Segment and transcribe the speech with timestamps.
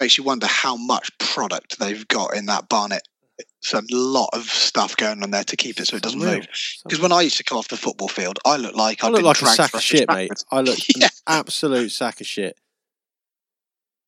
[0.00, 3.02] makes you wonder how much product they've got in that Barnet.
[3.38, 6.46] It's a lot of stuff going on there to keep it so it doesn't move.
[6.84, 9.10] Because when I used to come off the football field, I looked like I I'd
[9.10, 10.32] look been like a sack of backwards, shit, mate.
[10.50, 11.06] I look Yeah.
[11.06, 12.56] an absolute sack of shit.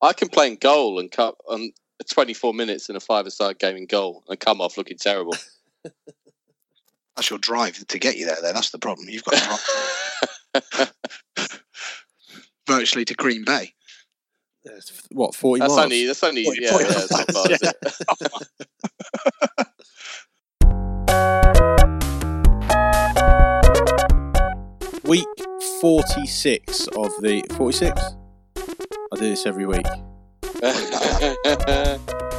[0.00, 1.72] I can play in goal and cut on
[2.10, 5.36] 24 minutes in a five-a-side game in goal and come off looking terrible.
[7.16, 8.38] That's your drive to get you there.
[8.40, 9.06] Then that's the problem.
[9.10, 9.60] You've got
[10.54, 10.92] to drive
[12.66, 13.74] virtually to Green Bay.
[14.64, 15.84] It's, What forty that's miles?
[15.84, 17.58] only that's only Forty- yeah, forty yeah, that's not miles,
[18.28, 19.66] far.
[25.04, 25.26] Week
[25.80, 28.00] forty six of the forty six.
[28.56, 29.84] I do this every week.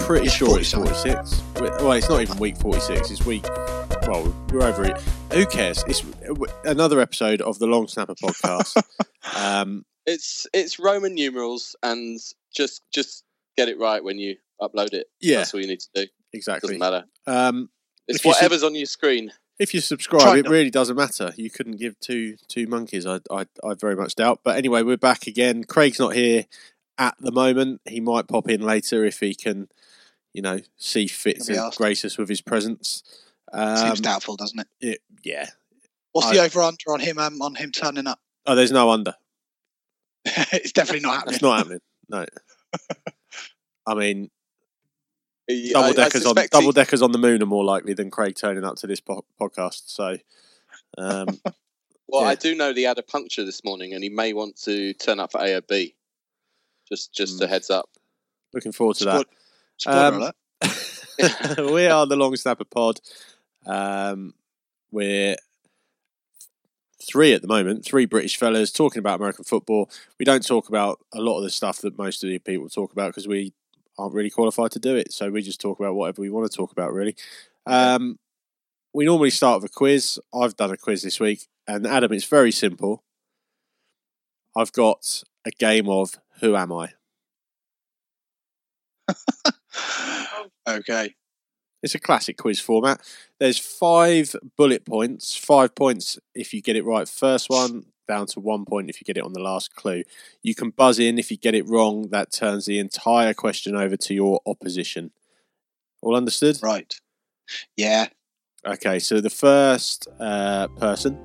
[0.05, 1.41] Pretty It's sure it's forty six.
[1.55, 3.11] Well, it's not even week forty six.
[3.11, 3.45] It's week.
[4.07, 4.99] Well, we're over it.
[5.33, 5.83] Who cares?
[5.87, 6.03] It's
[6.65, 8.81] another episode of the Long Snapper podcast.
[9.37, 12.19] um, it's it's Roman numerals and
[12.55, 13.23] just just
[13.57, 15.07] get it right when you upload it.
[15.21, 16.05] yeah, That's all you need to do.
[16.33, 16.77] exactly.
[16.77, 17.05] Doesn't matter.
[17.27, 17.69] Um,
[18.07, 19.31] It's If you whatever's on your screen.
[19.59, 21.31] If you subscribe, Try it not- really doesn't matter.
[21.37, 23.05] You couldn't give two two monkeys.
[23.05, 24.39] I, I I very much doubt.
[24.43, 25.63] But anyway, we're back again.
[25.63, 26.45] Craig's not here
[26.97, 27.81] at the moment.
[27.85, 29.69] He might pop in later if he can,
[30.33, 33.03] you know, see fit Can be to grace us with his presence.
[33.51, 34.67] Um, Seems doubtful, doesn't it?
[34.81, 35.49] it- yeah.
[36.13, 38.19] What's I- the over under on him um, on him turning up?
[38.47, 39.13] Oh, there's no under.
[40.53, 41.33] it's definitely not happening.
[41.35, 41.79] It's not happening.
[42.09, 42.25] No.
[43.85, 44.29] I mean,
[45.71, 48.75] double deckers on double deckers on the moon are more likely than Craig turning up
[48.77, 49.83] to this po- podcast.
[49.87, 50.17] So,
[50.97, 51.27] um,
[52.07, 52.27] Well, Yeah.
[52.29, 55.19] I do know he had a puncture this morning, and he may want to turn
[55.19, 55.95] up for A or B.
[56.87, 57.49] Just, just a Mm.
[57.49, 57.89] heads up.
[58.53, 59.25] looking forward to that.
[59.87, 60.31] Um,
[61.73, 62.99] we are the Long Snapper Pod.
[63.65, 64.33] Um,
[64.91, 65.37] we're
[67.03, 69.89] three at the moment, three British fellas talking about American football.
[70.19, 72.91] We don't talk about a lot of the stuff that most of the people talk
[72.91, 73.53] about because we
[73.97, 75.11] aren't really qualified to do it.
[75.11, 77.15] So we just talk about whatever we want to talk about, really.
[77.65, 78.17] Um,
[78.93, 80.19] we normally start with a quiz.
[80.33, 83.03] I've done a quiz this week, and Adam, it's very simple.
[84.55, 86.89] I've got a game of Who Am I?
[90.67, 91.15] okay.
[91.83, 93.01] It's a classic quiz format.
[93.39, 98.39] There's five bullet points, five points if you get it right first one, down to
[98.39, 100.03] one point if you get it on the last clue.
[100.41, 102.09] You can buzz in if you get it wrong.
[102.09, 105.11] That turns the entire question over to your opposition.
[106.01, 106.57] All understood?
[106.63, 106.93] Right.
[107.75, 108.07] Yeah.
[108.65, 111.19] Okay, so the first uh, person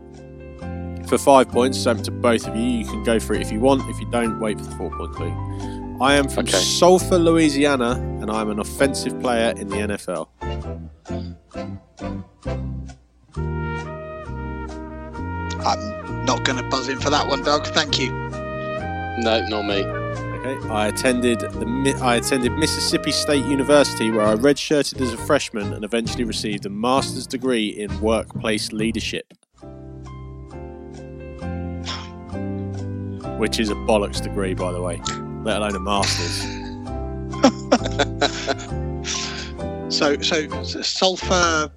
[1.06, 3.60] for five points, so to both of you, you can go for it if you
[3.60, 3.88] want.
[3.88, 5.77] If you don't, wait for the four point clue.
[6.00, 6.58] I am from Okay.
[6.58, 10.28] Sulphur, Louisiana, and I'm an offensive player in the NFL.
[15.66, 17.66] I'm not going to buzz in for that one, Doug.
[17.66, 18.10] Thank you.
[18.10, 19.82] No, not me.
[19.84, 25.72] Okay, I attended the I attended Mississippi State University, where I redshirted as a freshman
[25.72, 29.34] and eventually received a master's degree in workplace leadership,
[33.38, 35.00] which is a bollocks degree, by the way,
[35.48, 36.42] let alone a master's.
[39.88, 41.70] So, so, so sulfur,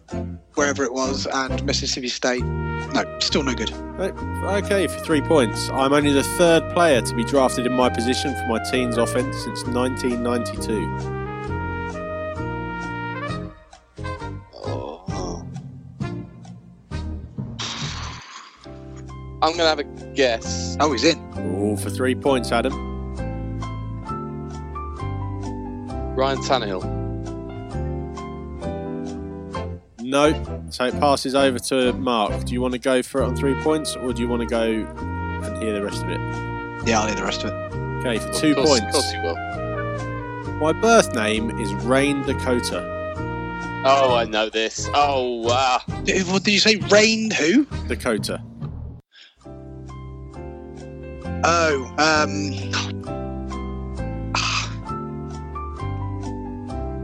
[0.56, 2.44] wherever it was, and Mississippi State.
[2.44, 3.72] No, still no good.
[3.72, 4.12] Eh,
[4.58, 8.34] okay, for three points, I'm only the third player to be drafted in my position
[8.36, 11.20] for my team's offense since 1992.
[14.54, 15.46] Oh.
[19.42, 20.76] I'm gonna have a guess.
[20.82, 21.18] Oh, he's in.
[21.56, 22.91] All for three points, Adam.
[26.16, 27.00] Ryan Tannehill.
[30.02, 30.66] No.
[30.72, 32.46] So it passes over to Mark.
[32.46, 34.48] Do you want to go for it on three points, or do you want to
[34.48, 36.20] go and hear the rest of it?
[36.88, 37.76] Yeah, I'll hear the rest of it.
[38.06, 38.96] Okay, for Of two course- Of points.
[38.98, 39.36] course you will.
[40.60, 42.88] My birth name is Rayne Dakota.
[43.86, 44.88] Oh, I know this.
[44.94, 45.80] Oh, wow.
[46.04, 46.76] Did- What did you say?
[46.76, 47.32] Rayne?
[47.32, 47.66] Who?
[47.88, 48.42] Dakota.
[51.44, 53.01] Oh, um.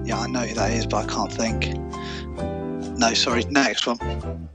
[0.08, 1.78] Yeah, I know who that is, but I can't think.
[2.98, 3.44] No, sorry.
[3.50, 4.48] Next one.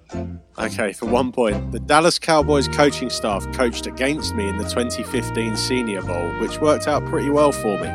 [0.59, 1.73] Okay, for one point.
[1.73, 6.89] The Dallas Cowboys coaching staff coached against me in the 2015 Senior Bowl, which worked
[6.89, 7.89] out pretty well for me.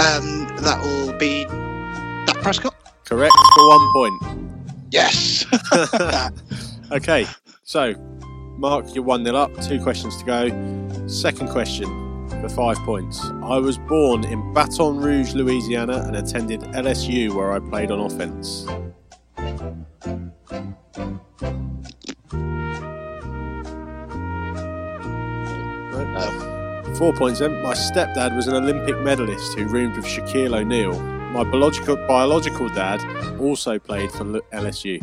[0.00, 1.44] Um, that will be
[2.24, 2.74] Dak Prescott.
[3.04, 4.22] Correct for one point.
[4.90, 5.44] Yes.
[6.92, 7.26] Okay,
[7.64, 7.94] so
[8.58, 11.08] Mark, you're 1 0 up, two questions to go.
[11.08, 13.24] Second question for five points.
[13.42, 18.66] I was born in Baton Rouge, Louisiana, and attended LSU where I played on offense.
[26.98, 27.60] Four points then.
[27.60, 30.98] My stepdad was an Olympic medalist who roomed with Shaquille O'Neal.
[31.32, 33.00] My biological biological dad
[33.40, 35.02] also played for LSU.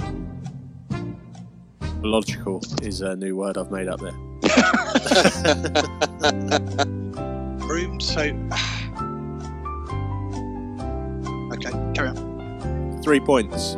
[2.02, 4.31] Biological is a new word I've made up there.
[7.68, 8.22] Roomed so.
[11.54, 13.02] okay, carry on.
[13.04, 13.76] Three points.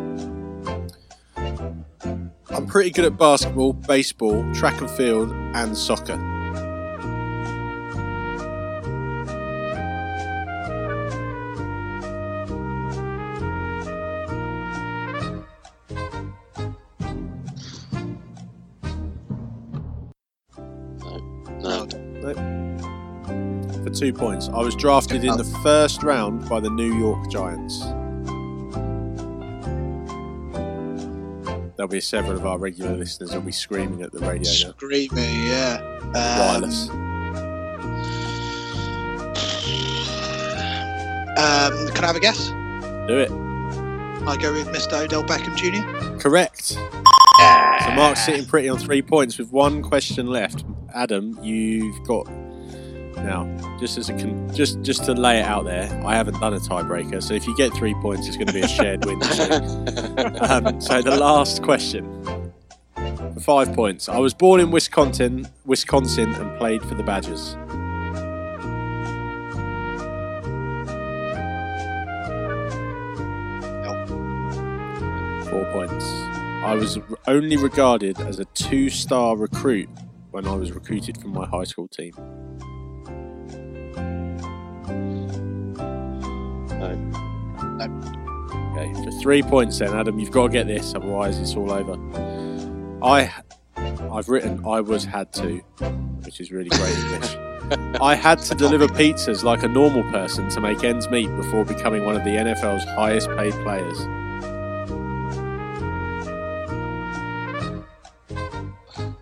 [2.49, 6.32] I'm pretty good at basketball, baseball, track and field, and soccer.
[24.03, 24.49] Two points.
[24.49, 27.79] I was drafted in the first round by the New York Giants.
[31.77, 34.73] There'll be several of our regular listeners will be screaming at the radio now.
[34.73, 35.77] Screaming, yeah.
[36.01, 36.89] Um, Wireless.
[41.39, 42.49] Um, can I have a guess?
[43.07, 43.31] Do it.
[43.31, 45.01] I go with Mr.
[45.01, 46.19] Odell Beckham Jr.
[46.19, 46.77] Correct.
[47.39, 47.87] Yeah.
[47.87, 50.65] So Mark's sitting pretty on three points with one question left.
[50.93, 52.27] Adam, you've got
[53.23, 53.47] now
[53.79, 55.83] just as a con- just just to lay it out there.
[56.05, 58.61] I haven't done a tiebreaker, so if you get three points, it's going to be
[58.61, 59.21] a shared win.
[60.41, 62.53] um, so the last question
[62.95, 64.07] for five points.
[64.07, 67.55] I was born in Wisconsin, Wisconsin, and played for the Badgers.
[75.49, 76.05] Four points.
[76.63, 76.97] I was
[77.27, 79.89] only regarded as a two-star recruit
[80.31, 82.13] when I was recruited from my high school team.
[88.75, 91.93] Okay, for three points then, Adam, you've got to get this, otherwise it's all over.
[93.03, 93.31] I,
[94.11, 95.57] I've written I was had to,
[96.25, 97.37] which is really great English.
[98.01, 102.05] I had to deliver pizzas like a normal person to make ends meet before becoming
[102.05, 103.99] one of the NFL's highest paid players.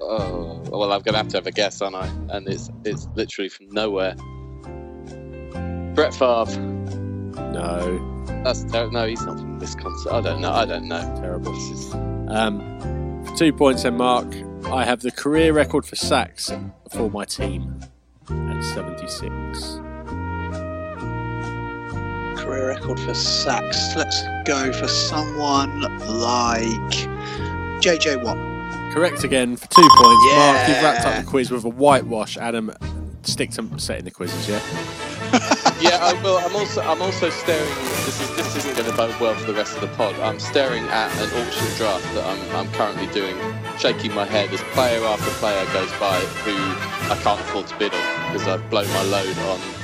[0.02, 2.08] Oh, well, I'm going to have to have a guess, aren't I?
[2.30, 4.16] And it's it's literally from nowhere.
[5.94, 6.81] Brett Favre.
[7.52, 10.12] No, That's ter- no, he's not from Wisconsin.
[10.12, 10.52] I don't know.
[10.52, 11.02] I don't know.
[11.22, 11.52] terrible.
[11.54, 11.94] This is
[12.30, 14.28] Um, two points then, Mark.
[14.66, 16.52] I have the career record for sacks
[16.92, 17.80] for my team
[18.30, 19.80] at 76.
[22.42, 23.96] Career record for sacks.
[23.96, 26.92] Let's go for someone like
[27.82, 28.38] JJ Watt.
[28.94, 30.26] Correct again for two points.
[30.36, 32.38] Mark, you've wrapped up the quiz with a whitewash.
[32.38, 32.72] Adam,
[33.24, 34.60] stick to setting the quizzes, yeah?
[35.82, 36.00] yeah.
[36.02, 36.38] I will.
[36.38, 37.76] I'm also I'm also staring.
[38.06, 40.16] This is this isn't going to bode well for the rest of the pod.
[40.20, 43.38] I'm staring at an auction draft that I'm I'm currently doing,
[43.78, 46.56] shaking my head as player after player goes by who
[47.12, 49.81] I can't afford to bid on because I've blown my load on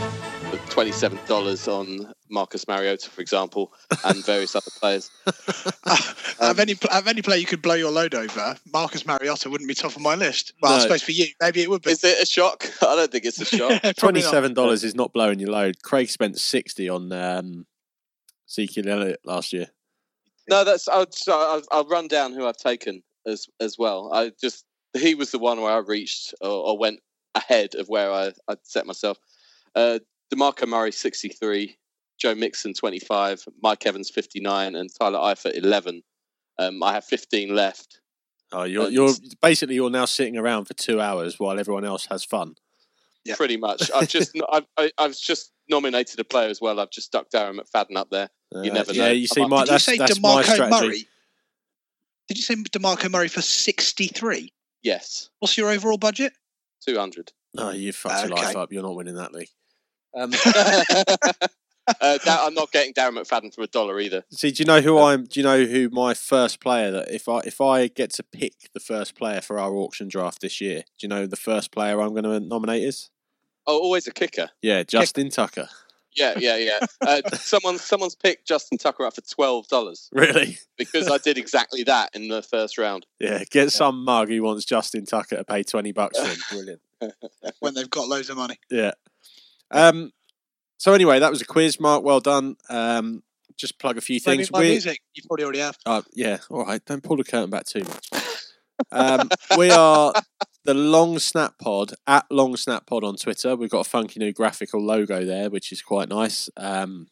[0.78, 3.74] the twenty-seven dollars on Marcus Mariota, for example,
[4.06, 5.10] and various other players.
[5.88, 9.50] out of any pl- of any player you could blow your load over, Marcus Mariota
[9.50, 10.54] wouldn't be top of my list.
[10.62, 11.92] Well, I suppose for you, maybe it would be.
[11.92, 12.70] Is it a shock?
[12.82, 13.82] I don't think it's a shock.
[13.82, 15.82] $27 is not blowing your load.
[15.82, 17.66] Craig spent 60 on um,
[18.50, 19.68] Ezekiel Elliott last year.
[20.50, 24.12] No, that's I'll, I'll, I'll run down who I've taken as as well.
[24.14, 24.64] I just
[24.96, 27.00] he was the one where I reached or, or went
[27.36, 29.18] ahead of where I I set myself.
[29.76, 30.00] Uh,
[30.34, 31.78] Demarco Murray sixty three,
[32.20, 36.04] Joe Mixon twenty five, Mike Evans fifty nine, and Tyler Eifert eleven.
[36.60, 38.02] Um, I have fifteen left.
[38.52, 42.24] Oh, you're, you're basically you're now sitting around for two hours while everyone else has
[42.24, 42.56] fun.
[43.26, 43.36] Yeah.
[43.36, 43.92] Pretty much.
[43.96, 46.80] I've just I've, I, I've just nominated a player as well.
[46.80, 48.30] I've just stuck Darren McFadden up there.
[48.54, 49.12] You Uh, never yeah, know.
[49.12, 50.88] you see, I'm my, Did you say that's my Demarco strategy.
[50.88, 51.08] Murray?
[52.30, 54.54] Did you say Demarco Murray for sixty-three?
[54.84, 56.32] Yes, What's your overall budget?
[56.86, 57.34] two hundred.
[57.54, 58.46] No, you fucked your Okay.
[58.48, 58.72] life up.
[58.72, 59.50] You're not winning that league.
[60.18, 60.32] Um,
[62.02, 64.24] uh, that, I'm not getting Darren McFadden for a dollar either.
[64.32, 65.26] See, do you know who I'm?
[65.26, 68.54] Do you know who my first player that if I if I get to pick
[68.74, 72.02] the first player for our auction draft this year, do you know the first player
[72.02, 73.10] I'm going to nominate is?
[73.66, 74.50] Oh, always a kicker.
[74.62, 75.70] Yeah, Justin Tucker.
[76.16, 76.80] Yeah, yeah, yeah.
[77.08, 80.58] Uh, someone, someone's picked Justin Tucker up for twelve dollars Really?
[80.78, 83.06] because I did exactly that in the first round.
[83.20, 86.38] Yeah, get some mug who wants Justin Tucker to pay twenty bucks for him.
[86.50, 86.82] Brilliant.
[87.60, 88.58] When they've got loads of money.
[88.72, 88.92] Yeah.
[89.72, 90.12] Um.
[90.78, 92.04] So anyway, that was a quiz, Mark.
[92.04, 92.56] Well done.
[92.70, 93.24] Um.
[93.58, 94.52] Just plug a few things.
[94.52, 95.02] my We- music.
[95.16, 95.78] You probably already have.
[95.84, 96.84] Uh, yeah, all right.
[96.86, 98.08] Don't pull the curtain back too much.
[98.92, 100.14] Um, we are
[100.64, 103.56] the Long Snap Pod at Long Snap Pod on Twitter.
[103.56, 106.52] We've got a funky new graphical logo there, which is quite nice.
[106.56, 107.08] Um,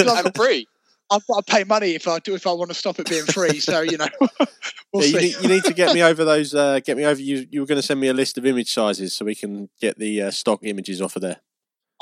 [0.00, 0.66] and free.
[1.10, 3.24] I've got to pay money if I do if I want to stop it being
[3.24, 3.60] free.
[3.60, 4.08] So you know,
[4.92, 6.54] we'll Yeah, you, need, you need to get me over those.
[6.54, 7.18] Uh, get me over.
[7.18, 9.70] You you were going to send me a list of image sizes so we can
[9.80, 11.38] get the uh, stock images off of there.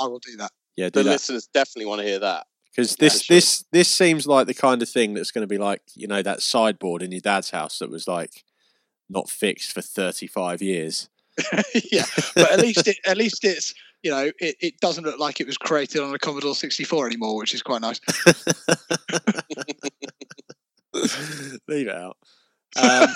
[0.00, 0.50] I will do that.
[0.76, 2.48] Yeah, do The that listeners definitely want to hear that.
[2.76, 3.34] Because Yeah, this sure.
[3.36, 6.22] this this seems like the kind of thing that's going to be like you know
[6.22, 8.44] that sideboard in your dad's house that was like
[9.08, 11.08] not fixed for thirty five years.
[11.92, 12.04] yeah,
[12.34, 15.46] but at least it at least it's you know it, it doesn't look like it
[15.46, 18.00] was created on a Commodore 64 anymore, which is quite nice.
[21.68, 22.16] Leave it out.
[22.74, 23.08] Um,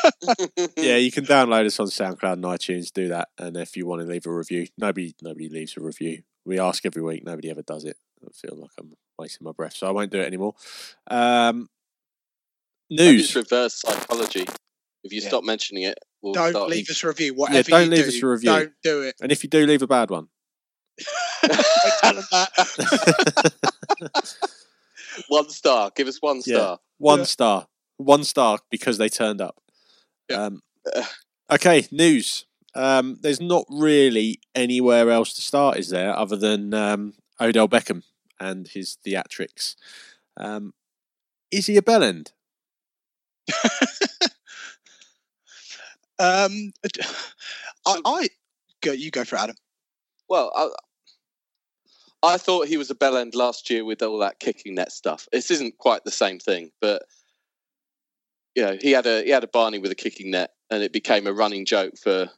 [0.77, 2.93] yeah, you can download us on SoundCloud and iTunes.
[2.93, 6.23] Do that, and if you want to leave a review, nobody nobody leaves a review.
[6.45, 7.25] We ask every week.
[7.25, 7.97] Nobody ever does it.
[8.25, 10.55] I feel like I'm wasting my breath, so I won't do it anymore.
[11.11, 11.69] Um,
[12.91, 13.25] news.
[13.27, 14.47] it's reverse psychology.
[15.03, 15.29] If you Yeah.
[15.29, 17.35] stop mentioning it, we'll Don't start leave us a review.
[17.35, 18.51] Whatever don't you leave do, us a review.
[18.51, 19.15] Don't do it.
[19.23, 20.29] And if you do, leave a bad one.
[21.43, 23.53] Tell them that.
[25.29, 25.91] one star.
[25.95, 26.57] Give us one Yeah.
[26.57, 26.79] star.
[26.99, 27.25] One Yeah.
[27.25, 27.69] star.
[27.97, 29.61] One star because they turned up.
[30.29, 30.45] Yeah.
[30.47, 30.63] Um,
[31.51, 32.45] okay, news.
[32.75, 38.03] Um, there's not really anywhere else to start, is there, other than um, Odell Beckham
[38.41, 39.77] and his theatrics.
[40.37, 40.73] Um,
[41.51, 42.33] is he a bellend?
[46.21, 46.73] Um,
[47.87, 48.29] I, I
[48.83, 48.93] go.
[48.93, 49.57] You go for it, Adam.
[50.29, 54.75] Well, I, I thought he was a bell end last year with all that kicking
[54.75, 55.27] net stuff.
[55.33, 57.05] This isn't quite the same thing, but
[58.55, 60.93] you know, he had a he had a Barney with a kicking net, and it
[60.93, 62.29] became a running joke for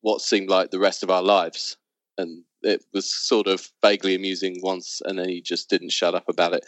[0.00, 1.76] what seemed like the rest of our lives.
[2.18, 6.28] And it was sort of vaguely amusing once, and then he just didn't shut up
[6.28, 6.64] about it.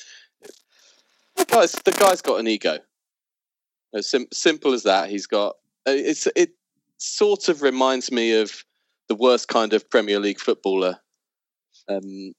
[1.37, 2.79] The guy's the guy's got an ego.
[3.93, 5.11] As sim- simple as that.
[5.11, 5.57] He's got.
[5.89, 6.51] uh, It's it
[6.99, 8.65] sort of reminds me of
[9.09, 11.01] the worst kind of Premier League footballer,
[11.89, 12.33] um,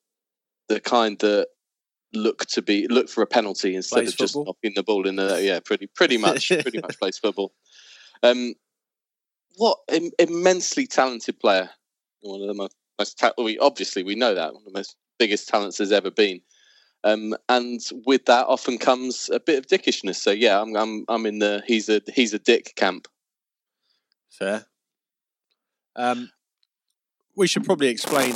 [0.70, 1.48] the kind that
[2.14, 4.56] look to be look for a penalty instead Plays of just football?
[4.64, 7.52] knocking the ball in the yeah, pretty pretty much pretty much plays football.
[8.24, 8.54] Um,
[9.58, 11.70] what Im- immensely talented player,
[12.22, 14.96] one of the most, most ta- we obviously we know that one of the most
[15.20, 16.42] biggest talents there's ever been.
[17.04, 20.16] Um, and with that often comes a bit of dickishness.
[20.16, 23.08] So yeah, I'm I'm I'm in the he's a he's a dick camp.
[24.30, 24.66] Fair.
[25.96, 26.30] Um,
[27.36, 28.34] we should probably explain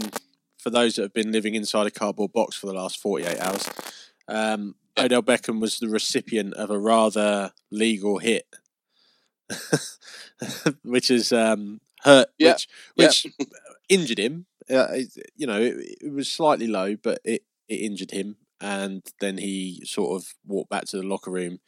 [0.58, 3.70] for those that have been living inside a cardboard box for the last 48 hours.
[4.28, 5.06] Um, Yeah.
[5.06, 8.48] Odell Beckham was the recipient of a rather legal hit,
[10.84, 12.54] which is um, hurt, Yeah.
[12.54, 13.28] which, which
[13.90, 14.46] injured him.
[14.70, 14.88] Uh,
[15.36, 18.38] you know, it, it was slightly low, but it, it injured him.
[18.62, 21.60] And then he sort of walked back to the locker room,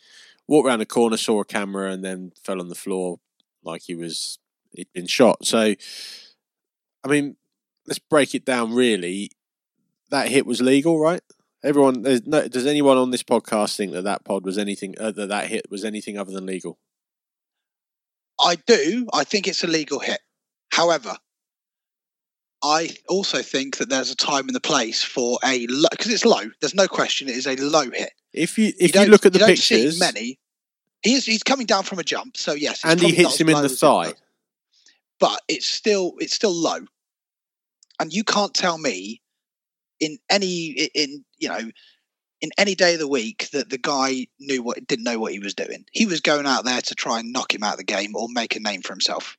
[0.48, 3.20] walked around the corner, saw a camera, and then fell on the floor
[3.64, 4.40] like he was
[4.72, 5.46] he'd been shot.
[5.46, 5.76] So,
[7.04, 7.36] I mean,
[7.86, 8.74] let's break it down.
[8.74, 9.32] Really,
[10.10, 11.22] that hit was legal, right?
[11.64, 15.30] Everyone, no, does anyone on this podcast think that that pod was anything uh, that
[15.30, 16.80] that hit was anything other than legal?
[18.40, 19.08] I do.
[19.14, 20.20] I think it's a legal hit.
[20.72, 21.18] However,
[22.64, 26.42] I also think that there's a time and a place for a because it's low.
[26.60, 27.30] There's no question.
[27.30, 28.12] It is a low hit.
[28.34, 30.40] If you if you, don't- look at the don't see pictures, many.
[31.04, 33.70] He's he's coming down from a jump, so yes, and he hits him in the
[33.70, 34.14] thigh.
[35.20, 36.80] but it's still it's still low,
[38.00, 39.22] and you can't tell me
[40.00, 41.72] in any in you know
[42.42, 45.40] in any day of the week that the guy knew what didn't know what he
[45.40, 45.86] was doing.
[45.92, 48.28] He was going out there to try and knock him out of the game or
[48.30, 49.38] make a name for himself.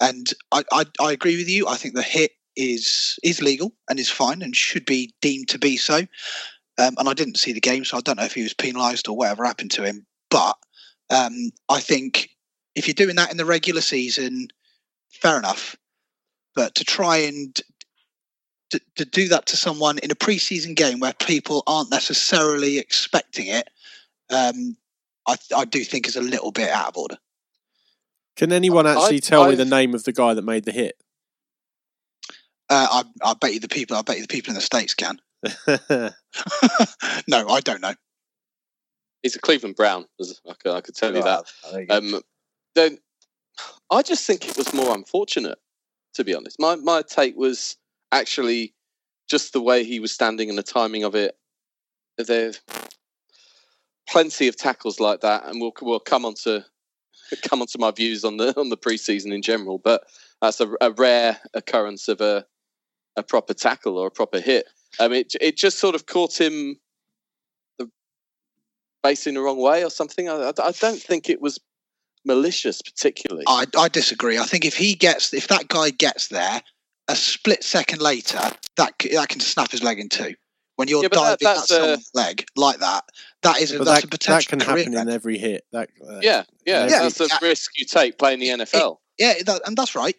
[0.00, 1.68] And I, I, I agree with you.
[1.68, 5.58] I think the hit is is legal and is fine and should be deemed to
[5.58, 5.98] be so.
[6.78, 9.08] Um, and I didn't see the game, so I don't know if he was penalised
[9.08, 10.06] or whatever happened to him.
[10.30, 10.56] But
[11.10, 12.30] um, I think
[12.74, 14.48] if you're doing that in the regular season,
[15.10, 15.76] fair enough.
[16.54, 17.58] But to try and
[18.70, 23.46] to, to do that to someone in a preseason game where people aren't necessarily expecting
[23.46, 23.68] it,
[24.30, 24.76] um,
[25.26, 27.18] I, I do think is a little bit out of order.
[28.36, 30.96] Can anyone actually I've- tell me the name of the guy that made the hit?
[32.68, 33.96] Uh, I, I bet you the people.
[33.96, 35.20] I bet you the people in the states can.
[37.28, 37.94] no, I don't know.
[39.22, 40.06] He's a Cleveland Brown.
[40.20, 41.44] I could, I could tell you that.
[41.90, 42.20] Um,
[42.74, 42.98] then
[43.90, 45.58] I just think it was more unfortunate,
[46.14, 46.58] to be honest.
[46.58, 47.76] My my take was
[48.12, 48.74] actually
[49.28, 51.36] just the way he was standing and the timing of it.
[52.18, 52.60] There's
[54.08, 56.64] plenty of tackles like that, and we'll we'll come on to
[57.48, 59.78] come on to my views on the on the preseason in general.
[59.78, 60.04] But
[60.40, 62.46] that's a, a rare occurrence of a
[63.16, 64.66] a proper tackle or a proper hit.
[64.98, 66.78] Um, it it just sort of caught him
[67.78, 67.90] the
[69.02, 70.28] facing the wrong way or something.
[70.28, 71.58] I, I don't think it was
[72.24, 73.44] malicious particularly.
[73.46, 74.38] I, I disagree.
[74.38, 76.60] I think if he gets, if that guy gets there,
[77.08, 78.40] a split second later,
[78.76, 80.34] that that can snap his leg in two.
[80.76, 83.04] When you're Yeah, but that- diving at that's a- leg like that,
[83.42, 85.64] that is a, But that's that, a potential that can career happen in every hit.
[85.72, 87.38] That, uh, yeah, yeah, Yeah, that's the yeah.
[87.48, 88.98] risk you take playing the NFL.
[89.18, 90.16] Yeah, that, and that's right.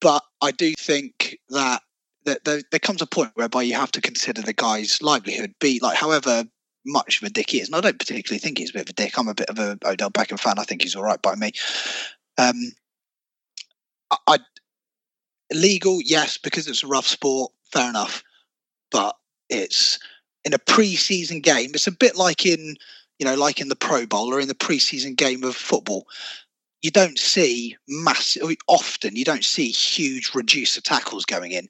[0.00, 1.82] But I do think that,
[2.24, 5.78] that there, there comes a point whereby you have to consider the guy's livelihood, be
[5.80, 6.44] like however
[6.86, 7.68] much of a dick he is.
[7.68, 9.18] And I don't particularly think he's a bit of a dick.
[9.18, 10.58] I'm a bit of a Odell Beckham fan.
[10.58, 11.52] I think he's all right by me.
[12.38, 12.72] Um,
[14.10, 14.38] I, I
[15.52, 17.52] legal, yes, because it's a rough sport.
[17.72, 18.22] Fair enough,
[18.90, 19.16] but
[19.48, 19.98] it's
[20.44, 21.70] in a pre-season game.
[21.74, 22.76] It's a bit like in
[23.18, 26.06] you know, like in the Pro Bowl or in the preseason game of football.
[26.82, 31.68] You don't see massive often you don't see huge reducer tackles going in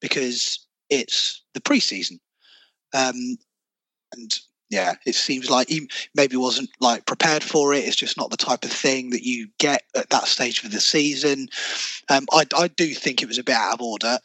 [0.00, 2.18] because it's the preseason.
[2.94, 3.36] Um
[4.14, 4.38] and
[4.70, 7.84] yeah it seems like he maybe wasn't like prepared for it.
[7.84, 10.80] It's just not the type of thing that you get at that stage of the
[10.80, 11.48] season.
[12.08, 14.18] Um i, I do think it was a bit out of order.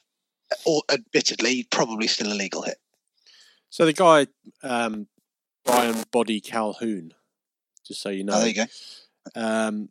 [0.65, 2.77] Or admittedly probably still a legal hit
[3.69, 4.27] So the guy,
[4.63, 5.07] um,
[5.65, 7.13] Briean Boddy-Calhoun,
[7.85, 8.65] just so you know, oh, there you go
[9.35, 9.89] um,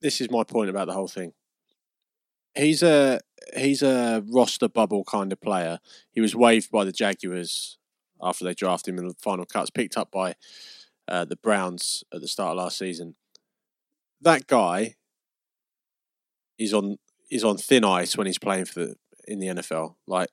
[0.00, 1.32] this is my point about the whole thing.
[2.54, 3.20] He's a
[3.56, 5.78] he's a roster bubble kind of player.
[6.10, 7.78] He was waived by the Jaguars
[8.20, 10.34] after they drafted him in the final cuts, picked up by
[11.08, 13.14] uh, the Browns at the start of last season.
[14.20, 14.96] That guy
[16.58, 16.98] is on
[17.30, 19.94] is on thin ice when he's playing for the in the NFL.
[20.06, 20.28] Like,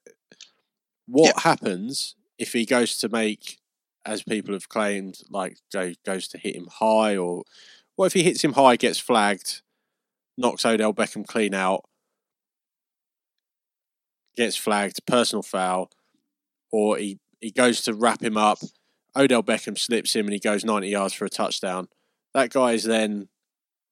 [1.09, 3.59] what happens if he goes to make,
[4.05, 7.43] as people have claimed, like go, goes to hit him high, or
[7.95, 9.61] what if he hits him high, gets flagged,
[10.37, 11.85] knocks Odell Beckham clean out,
[14.35, 15.91] gets flagged, personal foul,
[16.71, 18.59] or he, he goes to wrap him up,
[19.15, 21.87] Odell Beckham slips him and he goes 90 yards for a touchdown.
[22.33, 23.27] That guy is then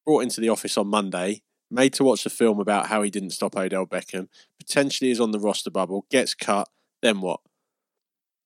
[0.06, 3.32] brought into the office on Monday, made to watch a film about how he didn't
[3.32, 4.28] stop Odell Beckham,
[4.60, 6.70] potentially is on the roster bubble, gets cut,
[7.02, 7.40] then what?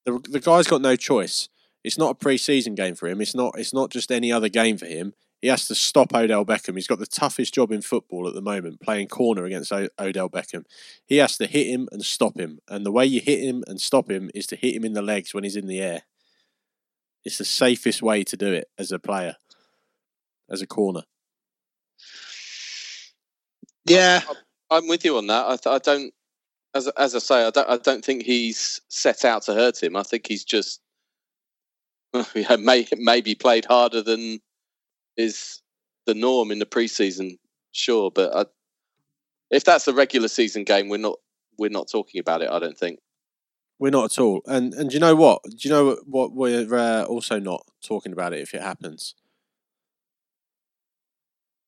[0.05, 1.49] The, the guy's got no choice.
[1.83, 3.21] It's not a pre-season game for him.
[3.21, 3.55] It's not.
[3.57, 5.13] It's not just any other game for him.
[5.41, 6.75] He has to stop Odell Beckham.
[6.75, 10.29] He's got the toughest job in football at the moment, playing corner against o- Odell
[10.29, 10.65] Beckham.
[11.07, 12.59] He has to hit him and stop him.
[12.67, 15.01] And the way you hit him and stop him is to hit him in the
[15.01, 16.03] legs when he's in the air.
[17.25, 19.37] It's the safest way to do it as a player,
[20.49, 21.03] as a corner.
[23.85, 24.21] yeah
[24.69, 25.45] I'm with you on that.
[25.47, 26.13] I, th- I don't,
[26.73, 27.69] as as I say, I don't.
[27.69, 29.95] I don't think he's set out to hurt him.
[29.95, 30.81] I think he's just
[32.35, 34.39] yeah, may, maybe played harder than
[35.17, 35.61] is
[36.05, 37.37] the norm in the preseason.
[37.71, 38.45] Sure, but I,
[39.49, 41.17] if that's a regular season game, we're not
[41.57, 42.49] we're not talking about it.
[42.49, 42.99] I don't think.
[43.79, 44.41] We're not at all.
[44.45, 45.41] And and do you know what?
[45.43, 49.15] Do you know what we're uh, also not talking about it if it happens?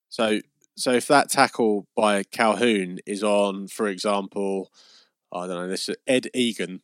[0.09, 0.41] So
[0.75, 4.71] so if that tackle by Calhoun is on, for example,
[5.31, 6.81] I don't know, this is Ed Egan,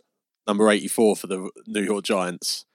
[0.48, 2.66] number eighty four for the New York Giants.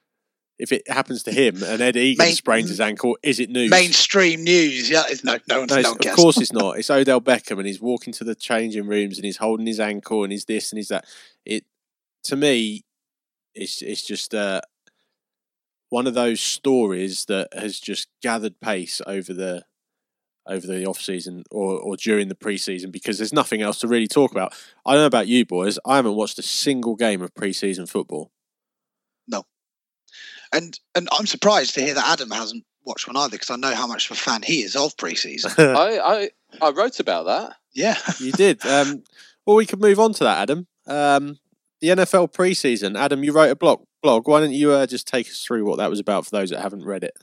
[0.57, 3.71] If it happens to him and Ed Egan Main- sprains his ankle, is it news?
[3.71, 6.79] mainstream news yeah it's- no no one's No, no one of course it's not.
[6.79, 10.23] It's Odell Beckham, and he's walking to the changing rooms, and he's holding his ankle,
[10.23, 11.05] and he's this and he's that.
[11.45, 11.65] It
[12.25, 12.85] to me,
[13.55, 14.61] it's it's just uh,
[15.89, 19.65] one of those stories that has just gathered pace over the
[20.47, 24.09] over the off season or or during the preseason because there's nothing else to really
[24.09, 24.55] talk about.
[24.85, 25.79] I don't know about you boys.
[25.85, 28.31] I haven't watched a single game of preseason football.
[29.27, 29.45] No,
[30.53, 33.75] and and I'm surprised to hear that Adam hasn't watched one either because I know
[33.75, 35.59] how much of a fan he is of preseason.
[35.77, 36.31] I, I
[36.61, 37.57] I wrote about that.
[37.73, 38.65] yeah, You did.
[38.67, 39.03] Um,
[39.47, 40.67] well, we could move on to that, Adam.
[40.87, 41.39] Um,
[41.81, 42.99] the NFL preseason.
[42.99, 43.85] Adam, you wrote a blog.
[44.03, 44.29] Blog.
[44.29, 46.61] Why don't you uh, just take us through what that was about for those that
[46.61, 47.17] haven't read it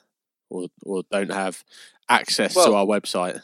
[0.52, 1.64] or or don't have
[2.10, 3.42] access to our website?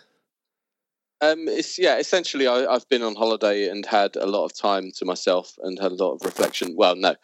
[1.19, 1.97] Um, it's yeah.
[1.97, 5.79] Essentially, I, I've been on holiday and had a lot of time to myself and
[5.79, 6.75] had a lot of reflection.
[6.75, 7.15] Well, no,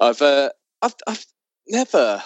[0.00, 0.50] I've uh,
[0.80, 1.26] I've I've
[1.68, 2.22] never.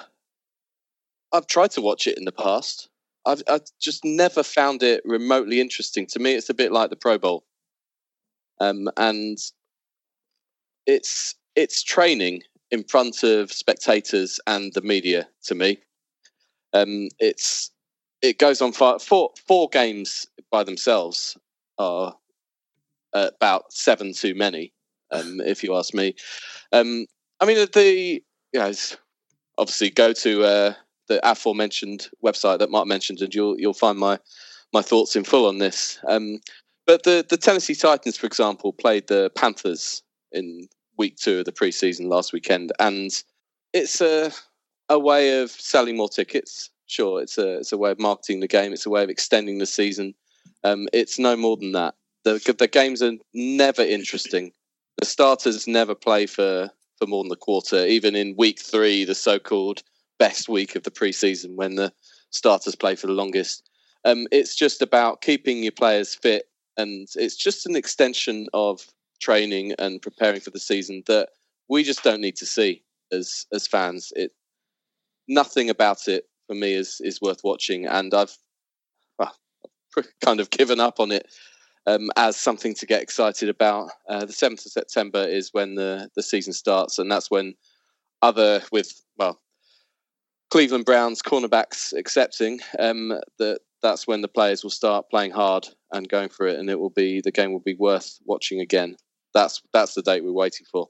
[1.33, 2.89] I've tried to watch it in the past.
[3.27, 6.07] I've I've just never found it remotely interesting.
[6.09, 7.45] To me, it's a bit like the Pro Bowl.
[8.61, 9.37] Um, and
[10.87, 15.29] it's it's training in front of spectators and the media.
[15.47, 15.79] To me,
[16.73, 17.71] um, it's
[18.23, 21.37] it goes on for four four games by themselves
[21.79, 22.15] are
[23.13, 24.73] about seven too many,
[25.11, 26.15] um, if you ask me.
[26.73, 27.07] Um,
[27.41, 28.73] I mean, the you know,
[29.59, 30.75] obviously go to uh,
[31.09, 34.19] the aforementioned website that Mark mentioned, and you'll you'll find my
[34.73, 35.99] my thoughts in full on this.
[36.09, 36.41] Um,
[36.87, 40.03] but the the Tennessee Titans, for example, played the Panthers
[40.33, 43.11] in week two of the preseason last weekend, and
[43.73, 44.33] it's a
[44.89, 46.71] a way of selling more tickets.
[46.87, 48.73] Sure, it's a it's a way of marketing the game.
[48.73, 50.15] It's a way of extending the season.
[50.65, 51.95] Um, it's no more than that.
[52.25, 54.53] The the games are never interesting.
[54.99, 57.85] The starters never play for for more than the quarter.
[57.87, 59.83] Even in week three, the so-called
[60.19, 61.93] best week of the preseason, when the
[62.31, 63.69] starters play for the longest.
[64.05, 66.45] Um, it's just about keeping your players fit,
[66.77, 68.87] and it's just an extension of
[69.21, 71.31] training and preparing for the season that
[71.69, 74.13] we just don't need to see as as fans.
[74.15, 74.33] It
[75.29, 78.37] nothing about it for me is is worth watching, and I've
[79.19, 79.35] well,
[80.25, 81.27] kind of given up on it
[81.87, 83.91] um, as something to get excited about.
[84.09, 87.55] Uh, the seventh of September is when the the season starts, and that's when
[88.23, 89.41] other with well
[90.51, 96.09] Cleveland Browns cornerbacks accepting um, that that's when the players will start playing hard and
[96.09, 98.97] going for it, and it will be the game will be worth watching again.
[99.35, 100.89] That's that's the date we're waiting for.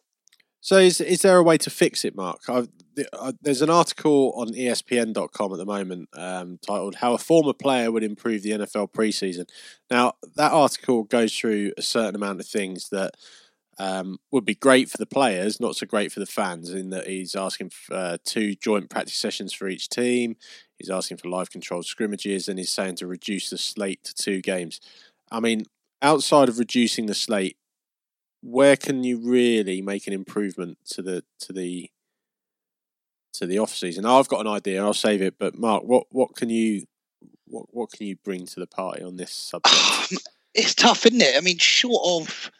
[0.61, 2.40] So, is is there a way to fix it, Mark?
[2.49, 2.68] I've,
[3.12, 7.90] uh, there's an article on ESPN.com at the moment um, titled "How a Former Player
[7.90, 9.48] Would Improve the NFL Preseason."
[9.90, 13.14] Now, that article goes through a certain amount of things that
[13.78, 16.70] um, would be great for the players, not so great for the fans.
[16.70, 20.37] In that he's asking for uh, two joint practice sessions for each team.
[20.78, 24.40] He's asking for live controlled scrimmages, and he's saying to reduce the slate to two
[24.40, 24.80] games.
[25.30, 25.64] I mean,
[26.02, 27.56] outside of reducing the slate,
[28.42, 31.90] where can you really make an improvement to the to the
[33.38, 34.05] to the off season?
[34.05, 34.83] Now, I've got an idea.
[34.83, 35.38] I'll save it.
[35.38, 36.87] But Mark, what what can you
[37.46, 40.29] what what can you bring to the party on this subject?
[40.55, 41.37] it's tough, isn't it?
[41.37, 42.51] I mean, short of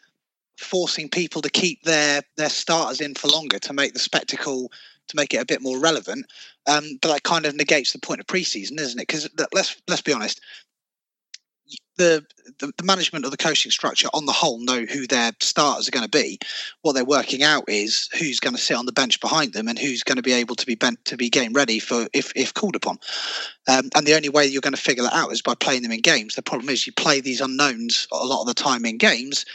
[0.57, 4.71] forcing people to keep their their starters in for longer to make the spectacle
[5.07, 6.25] to make it a bit more relevant.
[6.67, 9.07] Um, but that kind of negates the point of preseason, isn't it?
[9.07, 10.41] Because let's let's be honest,
[11.97, 12.25] the,
[12.59, 15.91] the, the management of the coaching structure on the whole know who their starters are
[15.91, 16.39] going to be.
[16.81, 19.77] What they're working out is who's going to sit on the bench behind them and
[19.77, 22.53] who's going to be able to be bent to be game ready for if if
[22.53, 22.99] called upon.
[23.67, 25.91] Um, and the only way you're going to figure that out is by playing them
[25.91, 26.35] in games.
[26.35, 29.45] The problem is you play these unknowns a lot of the time in games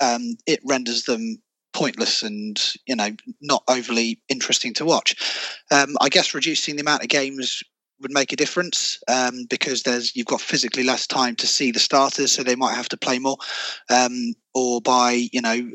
[0.00, 1.40] um, it renders them
[1.72, 5.16] pointless and you know not overly interesting to watch.
[5.70, 7.62] Um, I guess reducing the amount of games
[8.00, 11.78] would make a difference um, because there's you've got physically less time to see the
[11.78, 13.36] starters, so they might have to play more,
[13.90, 15.70] um, or by you know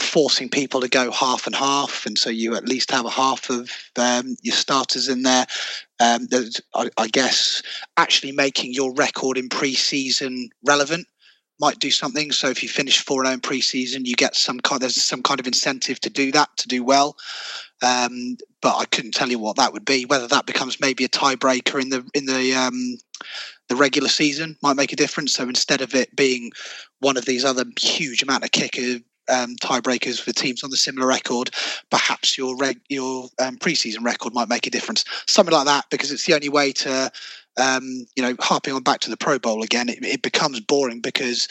[0.00, 3.48] forcing people to go half and half, and so you at least have a half
[3.50, 5.46] of um, your starters in there.
[6.00, 6.26] Um,
[6.74, 7.62] I, I, guess
[7.96, 11.06] actually making your record in pre-season relevant
[11.60, 12.32] might do something.
[12.32, 14.82] So if you finish four zero in preseason, you get some kind.
[14.82, 17.16] There's some kind of incentive to do that to do well.
[17.82, 20.06] Um, but I couldn't tell you what that would be.
[20.06, 22.96] Whether that becomes maybe a tiebreaker in the in the um,
[23.68, 25.34] the regular season might make a difference.
[25.34, 26.50] So instead of it being
[27.00, 31.06] one of these other huge amount of kicker um, tiebreakers for teams on the similar
[31.06, 31.50] record,
[31.90, 35.04] perhaps your reg- your um, preseason record might make a difference.
[35.26, 37.12] Something like that, because it's the only way to
[37.58, 41.00] um, you know, harping on back to the Pro Bowl again, it, it becomes boring
[41.00, 41.48] because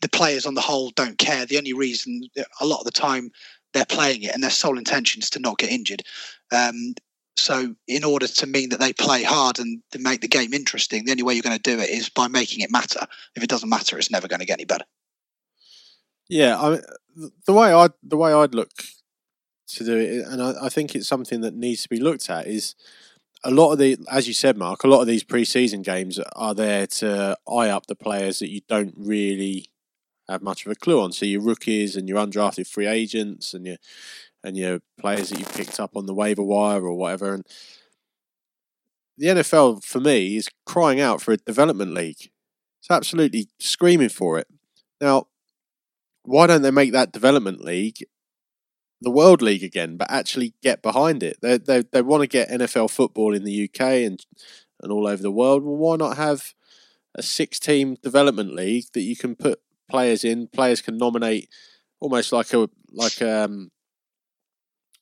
[0.00, 1.44] the players on the whole don't care.
[1.44, 2.22] The only reason,
[2.60, 3.30] a lot of the time,
[3.72, 6.02] they're playing it and their sole intention is to not get injured.
[6.52, 6.94] Um,
[7.36, 11.04] so, in order to mean that they play hard and to make the game interesting,
[11.04, 13.06] the only way you're going to do it is by making it matter.
[13.36, 14.84] If it doesn't matter, it's never going to get any better.
[16.28, 16.80] Yeah, I,
[17.46, 18.70] the way I the way I'd look
[19.68, 22.46] to do it, and I, I think it's something that needs to be looked at
[22.46, 22.74] is
[23.44, 26.54] a lot of the, as you said, Mark, a lot of these preseason games are
[26.54, 29.70] there to eye up the players that you don't really
[30.28, 31.12] have much of a clue on.
[31.12, 33.76] So your rookies and your undrafted free agents and your
[34.44, 37.34] and your players that you picked up on the waiver wire or whatever.
[37.34, 37.46] And
[39.16, 42.30] the NFL for me is crying out for a development league.
[42.80, 44.46] It's absolutely screaming for it.
[45.00, 45.26] Now,
[46.22, 48.04] why don't they make that development league
[49.00, 51.38] the World League again, but actually get behind it.
[51.40, 54.24] They they they want to get NFL football in the UK and
[54.82, 55.64] and all over the world.
[55.64, 56.54] Well, why not have
[57.14, 60.48] a six team development league that you can put players in?
[60.48, 61.48] Players can nominate
[62.00, 63.70] almost like a like um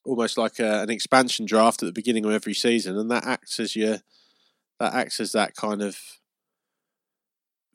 [0.05, 3.59] almost like a, an expansion draft at the beginning of every season, and that acts
[3.61, 3.99] as your
[4.81, 5.99] that acts as that kind of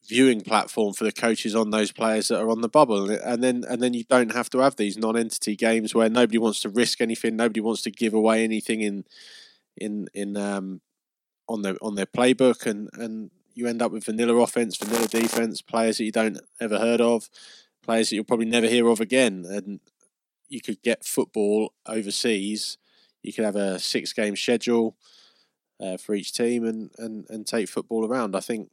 [0.07, 3.63] viewing platform for the coaches on those players that are on the bubble and then
[3.69, 6.99] and then you don't have to have these non-entity games where nobody wants to risk
[6.99, 9.05] anything nobody wants to give away anything in
[9.77, 10.81] in in um
[11.51, 15.61] on their on their playbook, and and you end up with vanilla offense, vanilla defense,
[15.61, 17.29] players that you don't ever heard of,
[17.83, 19.79] players that you'll probably never hear of again, and
[20.49, 22.77] you could get football overseas.
[23.23, 24.95] You could have a six game schedule
[25.79, 28.35] uh, for each team and, and, and take football around.
[28.35, 28.69] I think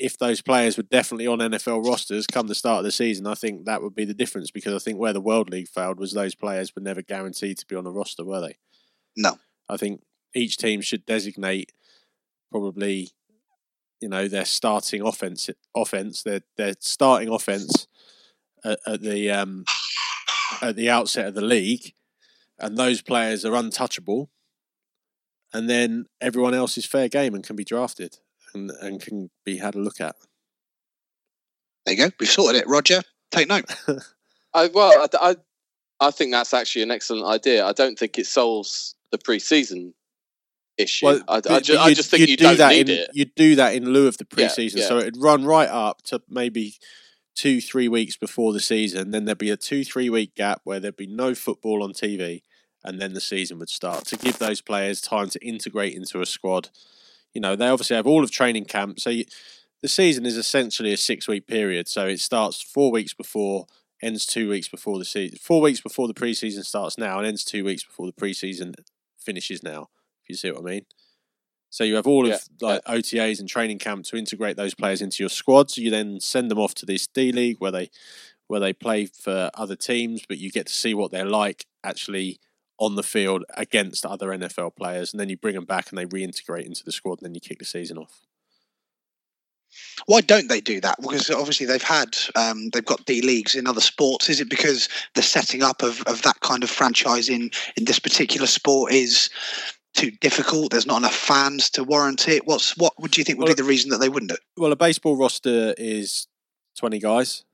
[0.00, 3.34] if those players were definitely on NFL rosters come the start of the season, I
[3.34, 6.12] think that would be the difference because I think where the World League failed was
[6.12, 8.56] those players were never guaranteed to be on a roster, were they?
[9.14, 9.36] No.
[9.68, 10.02] I think
[10.34, 11.72] each team should designate
[12.50, 13.10] probably,
[14.00, 17.86] you know, their starting offense, offense, their their starting offense
[18.64, 19.64] at, at the um,
[20.62, 21.94] at the outset of the league,
[22.58, 24.30] and those players are untouchable.
[25.52, 28.18] And then everyone else is fair game and can be drafted
[28.54, 30.14] and, and can be had a look at.
[31.84, 32.10] There you go.
[32.20, 32.68] We've sorted it.
[32.68, 33.64] Roger, take note.
[34.54, 35.36] I, well, I, I,
[35.98, 37.66] I think that's actually an excellent idea.
[37.66, 39.92] I don't think it solves the pre-season
[40.80, 41.06] issue.
[41.06, 43.10] Well, I, I, ju- I, just think you do that in, it.
[43.12, 44.88] You do that in lieu of the pre-season, yeah, yeah.
[44.88, 46.74] so it'd run right up to maybe
[47.34, 49.10] two, three weeks before the season.
[49.10, 52.42] Then there'd be a two, three week gap where there'd be no football on TV,
[52.84, 56.26] and then the season would start to give those players time to integrate into a
[56.26, 56.70] squad.
[57.32, 59.24] You know, they obviously have all of training camp, so you,
[59.82, 61.88] the season is essentially a six week period.
[61.88, 63.66] So it starts four weeks before,
[64.02, 67.44] ends two weeks before the season, four weeks before the preseason starts now, and ends
[67.44, 68.74] two weeks before the preseason
[69.18, 69.88] finishes now.
[70.30, 70.86] You see what I mean.
[71.70, 72.84] So you have all yeah, of like.
[72.84, 75.78] OTAs and training camp to integrate those players into your squads.
[75.78, 77.90] You then send them off to this D League where they
[78.48, 82.40] where they play for other teams, but you get to see what they're like actually
[82.80, 86.06] on the field against other NFL players, and then you bring them back and they
[86.06, 88.22] reintegrate into the squad, and then you kick the season off.
[90.06, 90.96] Why don't they do that?
[91.00, 94.28] Because obviously they've had um, they've got D leagues in other sports.
[94.28, 98.00] Is it because the setting up of, of that kind of franchise in in this
[98.00, 99.30] particular sport is
[99.94, 100.70] too difficult?
[100.70, 102.46] There's not enough fans to warrant it.
[102.46, 104.40] What's what would you think would well, be the reason that they wouldn't do it?
[104.56, 106.26] Well, a baseball roster is
[106.78, 107.44] twenty guys.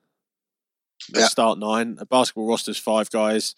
[1.12, 1.28] They yeah.
[1.28, 1.98] start nine.
[2.00, 3.54] A basketball roster is five guys.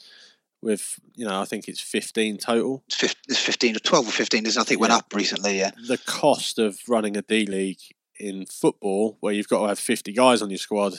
[0.60, 2.82] With you know, I think it's fifteen total.
[3.28, 4.44] It's fifteen or twelve or fifteen.
[4.44, 4.82] Is I think yeah.
[4.82, 5.58] went up recently.
[5.58, 5.70] Yeah.
[5.86, 7.78] The cost of running a D league
[8.18, 10.94] in football, where you've got to have fifty guys on your squad,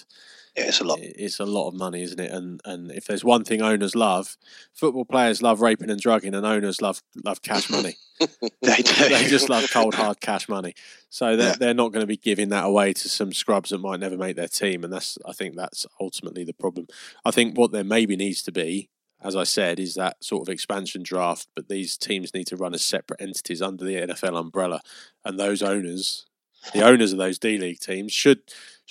[0.60, 1.00] yeah, it's a lot.
[1.02, 2.32] It's a lot of money, isn't it?
[2.32, 4.38] And and if there's one thing owners love,
[4.74, 7.96] football players love raping and drugging, and owners love love cash money.
[8.20, 8.28] they
[8.76, 9.10] do.
[9.10, 10.74] They just love cold hard cash money.
[11.10, 11.56] So they're yeah.
[11.58, 14.36] they're not going to be giving that away to some scrubs that might never make
[14.36, 16.88] their team, and that's I think that's ultimately the problem.
[17.24, 18.90] I think what there maybe needs to be
[19.22, 22.74] as I said, is that sort of expansion draft, but these teams need to run
[22.74, 24.80] as separate entities under the NFL umbrella.
[25.26, 26.26] And those owners,
[26.74, 28.42] the owners of those D League teams, should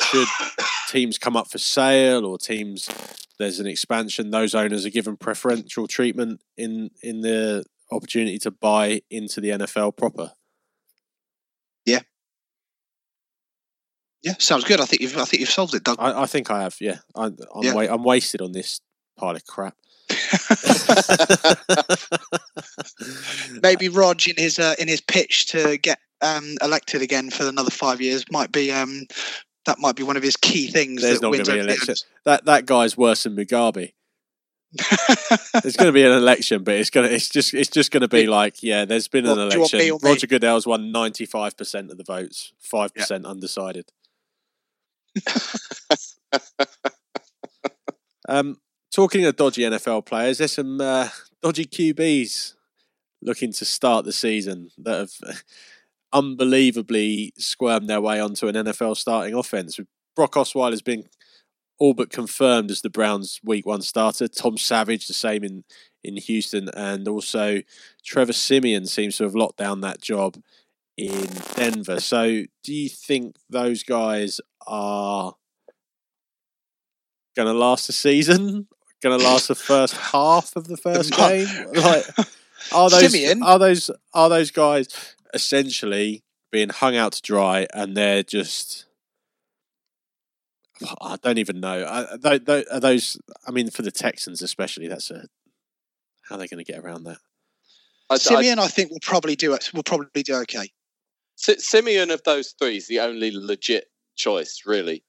[0.00, 0.28] should
[0.88, 2.88] teams come up for sale or teams
[3.38, 9.02] there's an expansion, those owners are given preferential treatment in in the opportunity to buy
[9.11, 10.33] into the NFL proper.
[11.87, 12.00] Yeah.
[14.22, 14.81] Yeah, sounds good.
[14.81, 15.96] I think you've I think you've solved it, Doug.
[16.00, 16.76] I, I think I have.
[16.81, 17.74] Yeah, I, am yeah.
[17.74, 18.81] Wa- I'm wasted on this
[19.16, 19.76] pile of crap.
[23.62, 27.70] Maybe Rog in his uh, in his pitch to get um, elected again for another
[27.70, 29.07] five years might be um,
[29.66, 31.02] that might be one of his key things.
[31.02, 31.94] There's not going to be an election.
[32.24, 33.92] That that guy's worse than Mugabe.
[35.62, 38.02] there's going to be an election, but it's going to it's just it's just going
[38.02, 38.85] to be like yeah.
[38.85, 39.98] There's been an election.
[40.02, 43.02] Roger Goodell's won ninety five percent of the votes, five yeah.
[43.02, 43.90] percent undecided.
[48.28, 51.09] um, talking of dodgy NFL players, there's some uh,
[51.42, 52.54] dodgy QBs
[53.22, 55.42] looking to start the season that have
[56.12, 59.78] unbelievably squirmed their way onto an NFL starting offense.
[60.16, 61.04] Brock Osweiler has been
[61.78, 64.28] all but confirmed as the Browns' Week One starter.
[64.28, 65.64] Tom Savage the same in
[66.04, 67.60] in Houston, and also
[68.04, 70.36] Trevor Siemian seems to have locked down that job
[70.96, 72.00] in Denver.
[72.00, 75.34] So, do you think those guys are
[77.36, 78.66] going to last the season?
[79.00, 81.46] Going to last the first half of the first game?
[81.72, 82.04] Like,
[82.72, 83.44] are those Siemian?
[83.44, 84.88] are those are those guys?
[85.34, 88.86] Essentially being hung out to dry, and they're just.
[91.00, 91.84] I don't even know.
[91.84, 93.18] Are those?
[93.46, 95.26] I mean, for the Texans especially, that's a.
[96.28, 97.18] How are they going to get around that?
[98.10, 99.70] I, Siemian, I, I, think will probably do it.
[99.74, 100.70] Will probably do okay.
[101.36, 103.86] Siemian of those three is the only legit
[104.16, 105.04] choice, really.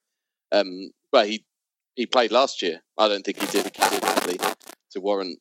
[0.52, 1.46] Um, well, he
[1.96, 2.82] he played last year.
[2.98, 4.40] I don't think he did it badly
[4.92, 5.40] to warrant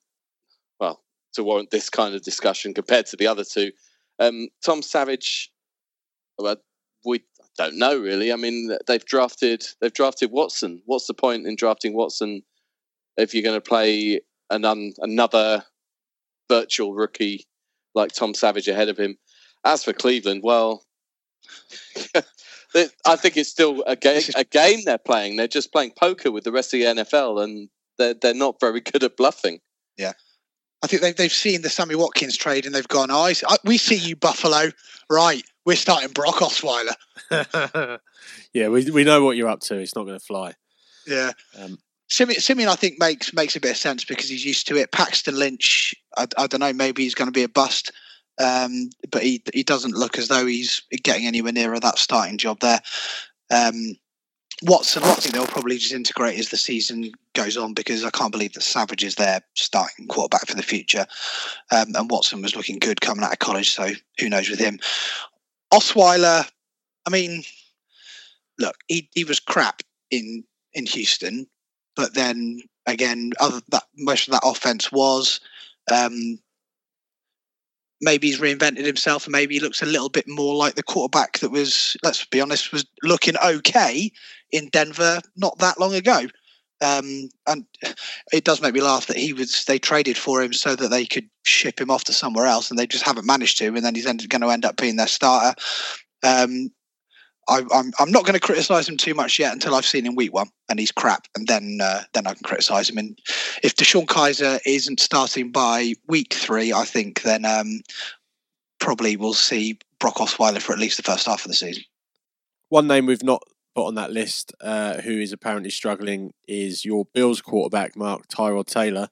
[0.81, 1.03] well
[1.35, 3.73] to warrant this kind of discussion compared to the other two.
[4.19, 5.51] Um, Tom Savage,
[6.39, 6.57] well,
[7.05, 7.23] we
[7.57, 8.33] don't know really.
[8.33, 10.83] I mean, they've drafted they've drafted Watson.
[10.87, 12.43] What's the point in drafting Watson
[13.17, 15.65] if you're going to play an un, another
[16.49, 17.47] virtual rookie
[17.95, 19.19] like Tom Savage ahead of him?
[19.65, 20.85] as for Cleveland, well,
[23.07, 24.23] I think it's still a game.
[24.37, 25.37] A game they're playing.
[25.37, 28.81] They're just playing poker with the rest of the NFL, and they're they're not very
[28.81, 29.61] good at bluffing.
[29.97, 30.13] Yeah,
[30.83, 33.79] I think they've they've seen the Sammy Watkins trade, and they've gone, "I, oh, we
[33.79, 34.71] see you, Buffalo.
[35.11, 36.95] Right, we're starting Brock Osweiler."
[38.53, 39.79] yeah, we we know what you're up to.
[39.79, 40.55] It's not going to fly.
[41.07, 41.33] Yeah.
[41.59, 44.77] Um, Siemian, Siemian, I think makes makes a bit of sense because he's used to
[44.77, 44.93] it.
[44.93, 47.93] Paxton Lynch, I, I don't know, maybe he's going to be a bust,
[48.39, 52.61] um, but he he doesn't look as though he's getting anywhere near that starting job
[52.61, 52.81] there.
[53.51, 53.97] Um,
[54.63, 58.55] Watson, Watson, they'll probably just integrate as the season goes on because I can't believe
[58.55, 61.07] that Savage is their starting quarterback for the future,
[61.71, 64.81] um, and Watson was looking good coming out of college, so who knows with him.
[65.73, 66.49] Osweiler,
[67.07, 67.45] I mean,
[68.59, 71.47] look, he he was crap in in Houston,
[71.95, 75.41] but then again, other that most of that offense was.
[75.91, 76.41] Um,
[78.01, 81.39] maybe he's reinvented himself, and maybe he looks a little bit more like the quarterback
[81.39, 84.11] that was, let's be honest, was looking okay
[84.51, 86.27] in Denver not that long ago.
[86.81, 87.65] Um, and
[88.33, 91.07] it does make me laugh that he was they traded for him so that they
[91.07, 93.67] could ship him off to somewhere else, and they just haven't managed to.
[93.67, 95.61] And then he's going to end up being their starter.
[96.23, 96.71] Um,
[97.49, 100.05] I, am I'm, I'm not going to criticize him too much yet until I've seen
[100.05, 102.99] him week one and he's crap, and then uh, then I can criticize him.
[102.99, 103.19] And
[103.63, 107.81] if DeShone Kizer isn't starting by week three, I think then um,
[108.79, 111.85] probably we'll see Brock Osweiler for at least the first half of the season.
[112.69, 113.43] One name we've not
[113.75, 118.67] put on that list, uh, who is apparently struggling, is your Bills quarterback Mark Tyrod
[118.67, 119.09] Taylor,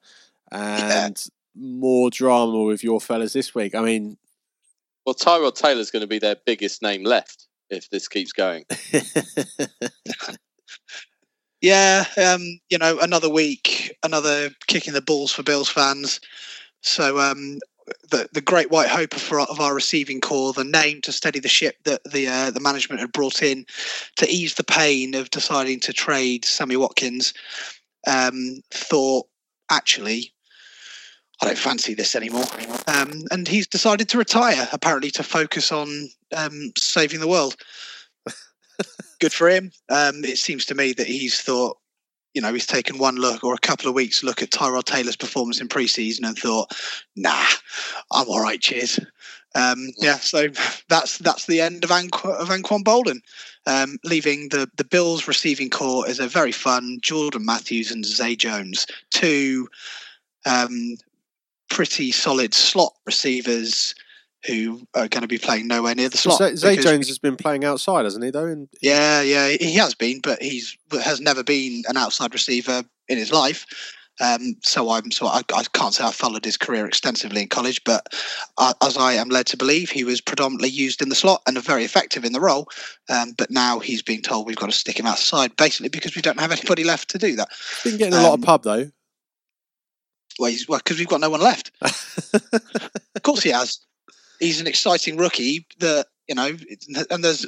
[0.52, 1.30] and yeah.
[1.54, 3.74] more drama with your fellas this week.
[3.74, 4.18] I mean,
[5.06, 8.64] well, Tyrod Taylor's going to be their biggest name left if this keeps going.
[11.60, 16.20] yeah, um, you know, another week, another kicking the balls for Bills fans.
[16.82, 17.58] So um,
[18.10, 21.48] the the great white hope for, of our receiving corps, the name to steady the
[21.48, 23.66] ship that the uh, the management had brought in
[24.16, 27.34] to ease the pain of deciding to trade Sammy Watkins,
[28.06, 29.26] um, thought
[29.70, 30.32] actually
[31.42, 32.46] I don't fancy this anymore.
[32.86, 37.56] Um, and he's decided to retire, apparently, to focus on um, saving the world.
[39.20, 39.70] Good for him.
[39.90, 41.76] Um, it seems to me that he's thought,
[42.32, 45.16] you know, he's taken one look or a couple of weeks look at Tyrod Taylor's
[45.16, 46.74] performance in preseason and thought,
[47.16, 47.46] nah,
[48.12, 48.98] I'm all right, cheers.
[49.54, 50.48] Um, yeah, so
[50.90, 53.20] that's that's the end of, Anqu- of Anquan Boldin,
[53.66, 58.36] um, leaving the, the Bills receiving corps as a very fun Jordan Matthews and Zay
[58.36, 59.66] Jones, two
[60.44, 60.96] um,
[61.68, 63.94] pretty solid slot receivers
[64.46, 66.38] who are going to be playing nowhere near the slot.
[66.38, 68.30] Zay, Zay Jones has been playing outside, hasn't he?
[68.30, 72.84] Though, in, yeah, yeah, he has been, but he's has never been an outside receiver
[73.08, 73.66] in his life.
[74.18, 77.82] Um, so I'm so I, I, can't say I followed his career extensively in college,
[77.84, 78.06] but
[78.56, 81.62] uh, as I am led to believe, he was predominantly used in the slot and
[81.62, 82.68] very effective in the role.
[83.10, 86.22] Um, but now he's being told we've got to stick him outside, basically because we
[86.22, 87.48] don't have anybody left to do that.
[87.82, 88.90] He's been getting a um, lot of um, pub though.
[90.38, 91.70] Well, because well, we've got no one left.
[91.82, 93.78] of course, he has.
[94.38, 96.56] He's an exciting rookie that you know,
[97.10, 97.46] and there's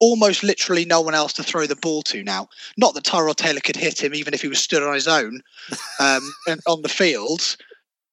[0.00, 2.48] almost literally no one else to throw the ball to now.
[2.76, 5.42] Not that Tyrod Taylor could hit him, even if he was stood on his own
[6.00, 7.56] um, and on the field.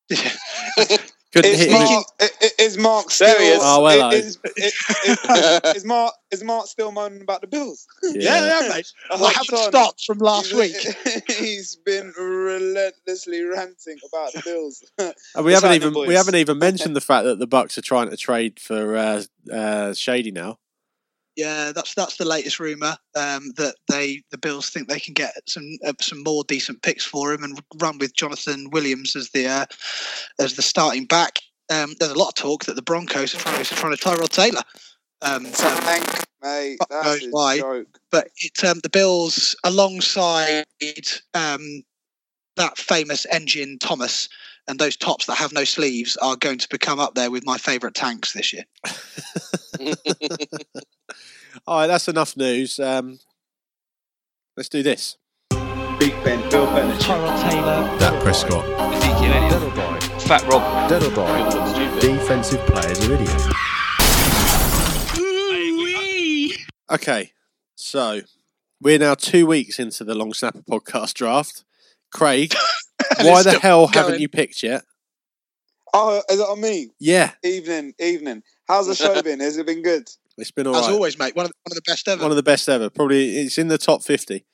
[1.33, 2.05] Couldn't is hit Mark,
[2.57, 3.27] is Mark still?
[3.27, 3.59] There is.
[3.61, 7.85] Oh, well, is, is, is, is, Mark is Mark still moaning about the Bills?
[8.01, 8.93] Yeah, yeah, yeah mate.
[9.11, 10.75] Oh, I haven't stopped from last week.
[11.27, 14.85] he's been relentlessly ranting about the Bills.
[15.35, 18.09] and we haven't even we haven't even mentioned the fact that the Bucks are trying
[18.09, 20.59] to trade for uh, uh, Shady now.
[21.37, 25.33] Yeah, that's that's the latest rumor um, that they the Bills think they can get
[25.47, 29.45] some uh, some more decent picks for him and run with Jonathan Williams as the
[29.45, 29.65] uh,
[30.39, 31.39] as the starting back.
[31.69, 34.29] Um, there's a lot of talk that the Broncos are trying, are trying to Tyrod
[34.29, 34.63] Taylor.
[35.21, 36.79] Um, so, mate.
[36.89, 37.59] That's why.
[37.59, 37.99] Joke.
[38.09, 40.63] But it's um, the Bills alongside
[41.35, 41.83] um,
[42.55, 44.27] that famous engine Thomas
[44.67, 47.57] and those tops that have no sleeves are going to become up there with my
[47.57, 48.65] favourite tanks this year.
[51.65, 52.79] All right, that's enough news.
[52.79, 53.19] Um,
[54.55, 55.17] let's do this.
[55.99, 61.09] Big Ben, Bill Bennett, Tyrod Taylor, Dak Prescott, Ezekiel Elliott, Fat Rob, Deadle
[61.99, 63.47] Defensive players are idiots.
[66.89, 67.31] Okay,
[67.75, 68.21] so
[68.81, 71.63] we're now two weeks into the Long Snapper podcast draft.
[72.11, 72.53] Craig,
[73.21, 73.93] why the hell going.
[74.05, 74.83] haven't you picked yet?
[75.93, 76.89] Oh, is it on me?
[76.99, 77.31] Yeah.
[77.43, 78.43] Evening, evening.
[78.67, 79.39] How's the show been?
[79.39, 80.07] Has it been good?
[80.37, 80.93] It's been all As right.
[80.93, 81.35] always, mate.
[81.35, 82.21] One of, the, one of the best ever.
[82.21, 82.89] One of the best ever.
[82.89, 84.45] Probably it's in the top 50.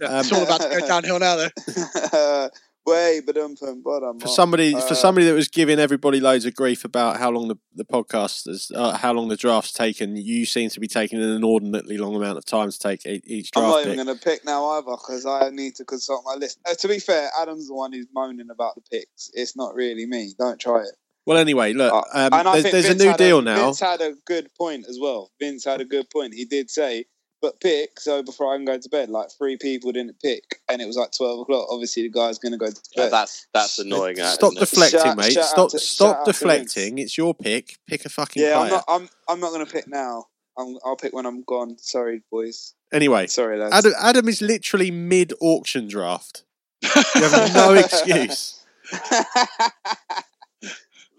[0.00, 2.48] Yeah, um, it's all about to go downhill now, though.
[2.84, 3.54] Way, but um,
[3.84, 4.18] bottom.
[4.18, 7.46] For somebody, uh, for somebody that was giving everybody loads of grief about how long
[7.46, 11.22] the, the podcast is, uh, how long the draft's taken, you seem to be taking
[11.22, 13.64] an inordinately long amount of time to take each draft.
[13.64, 16.58] I'm not even going to pick now either because I need to consult my list.
[16.68, 19.30] Uh, to be fair, Adam's the one who's moaning about the picks.
[19.32, 20.34] It's not really me.
[20.36, 20.96] Don't try it.
[21.24, 23.66] Well, anyway, look, uh, um, there's, there's a new deal a, now.
[23.66, 25.30] Vince had a good point as well.
[25.40, 26.34] Vince had a good point.
[26.34, 27.06] He did say
[27.42, 28.00] but pick.
[28.00, 30.96] So before I can go to bed, like three people didn't pick, and it was
[30.96, 31.66] like twelve o'clock.
[31.68, 32.82] Obviously, the guy's going to go to bed.
[32.96, 34.16] Yeah, that's that's annoying.
[34.16, 35.32] Stop deflecting, shout, mate.
[35.32, 36.98] Shout stop stop deflecting.
[36.98, 37.76] It's your pick.
[37.86, 38.42] Pick a fucking.
[38.42, 38.64] Yeah, player.
[38.64, 38.84] I'm not.
[38.88, 40.26] I'm I'm not going to pick now.
[40.56, 41.76] i will pick when I'm gone.
[41.78, 42.74] Sorry, boys.
[42.92, 43.74] Anyway, sorry, lads.
[43.74, 46.44] Adam, Adam is literally mid auction draft.
[46.82, 46.90] You
[47.22, 48.64] have no excuse.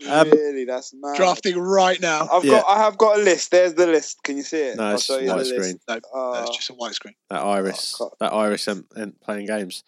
[0.09, 1.15] Um, really, that's mad.
[1.15, 2.27] Drafting right now.
[2.31, 2.61] I've yeah.
[2.61, 3.51] got, I have got a list.
[3.51, 4.21] There's the list.
[4.23, 4.77] Can you see it?
[4.77, 5.79] No, it's white screen.
[5.87, 7.15] No, uh, no, it's just a white screen.
[7.29, 9.83] That iris, oh, that iris, and, and playing games.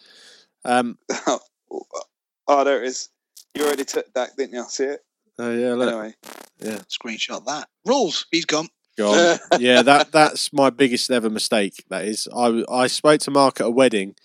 [0.63, 0.97] Um,
[2.47, 3.09] oh, there it is.
[3.55, 4.65] You already took that, didn't you?
[4.67, 5.01] See it?
[5.37, 5.73] Oh yeah.
[5.73, 5.89] Look.
[5.89, 6.13] Anyway,
[6.59, 6.79] yeah.
[6.89, 7.67] Screenshot that.
[7.85, 8.25] Rules.
[8.31, 8.69] He's gone.
[8.97, 9.39] Gone.
[9.59, 11.83] yeah, that that's my biggest ever mistake.
[11.89, 14.15] That is, I I spoke to Mark at a wedding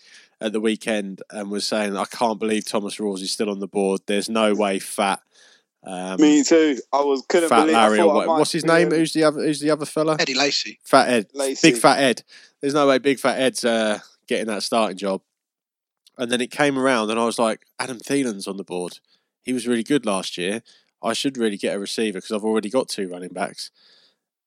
[0.41, 3.69] at the weekend and was saying I can't believe Thomas Rawls is still on the
[3.69, 4.03] board.
[4.07, 5.21] There's no way Fat
[5.85, 6.79] um, Me too.
[6.93, 7.75] I was couldn't Fat believe.
[7.75, 8.91] Larry, or what, what's his name?
[8.91, 9.43] Who's the other?
[9.43, 10.17] Who's the other fella?
[10.19, 10.79] Eddie Lacy.
[10.85, 11.27] Fat Ed.
[11.33, 11.71] Lacy.
[11.71, 12.23] Big Fat Ed.
[12.61, 15.23] There's no way Big Fat Ed's uh, getting that starting job.
[16.19, 18.99] And then it came around, and I was like, Adam Thielen's on the board.
[19.43, 20.63] He was really good last year.
[21.03, 23.71] I should really get a receiver because I've already got two running backs.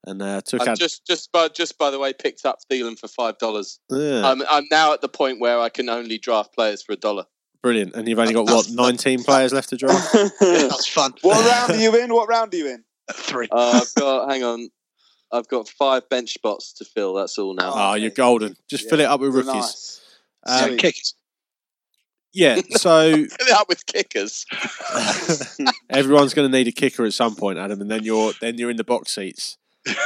[0.06, 0.78] And uh, took I've out...
[0.78, 3.80] just just by just by the way picked up Thielen for five dollars.
[3.90, 4.30] Yeah.
[4.30, 7.26] I'm I'm now at the point where I can only draft players for a dollar.
[7.64, 7.96] Brilliant.
[7.96, 10.14] And you've only got what, 19 players left to draft?
[10.40, 11.14] That's fun.
[11.22, 12.14] What round are you in?
[12.14, 12.84] What round are you in?
[13.12, 13.48] Three.
[13.50, 14.70] Uh, I've got, hang on.
[15.32, 17.14] I've got five bench spots to fill.
[17.14, 17.72] That's all now.
[17.74, 18.56] Oh, you're golden.
[18.70, 20.02] Just yeah, fill it up with rookies.
[20.46, 20.64] Nice.
[20.64, 21.16] Um, kickers.
[22.34, 24.46] Yeah, so fill it up with kickers.
[25.90, 28.72] everyone's going to need a kicker at some point, Adam, and then you're then you're
[28.72, 29.58] in the box seats.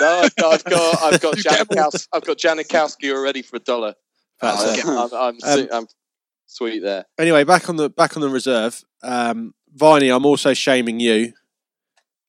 [0.01, 3.95] No, I've got I've got I've got Janikowski, I've got Janikowski already for a dollar.
[4.41, 5.87] That's I'm, I'm, um, I'm,
[6.47, 7.05] Sweet there.
[7.19, 8.83] Anyway, back on the back on the reserve.
[9.03, 11.33] Um, Viney, I'm also shaming you.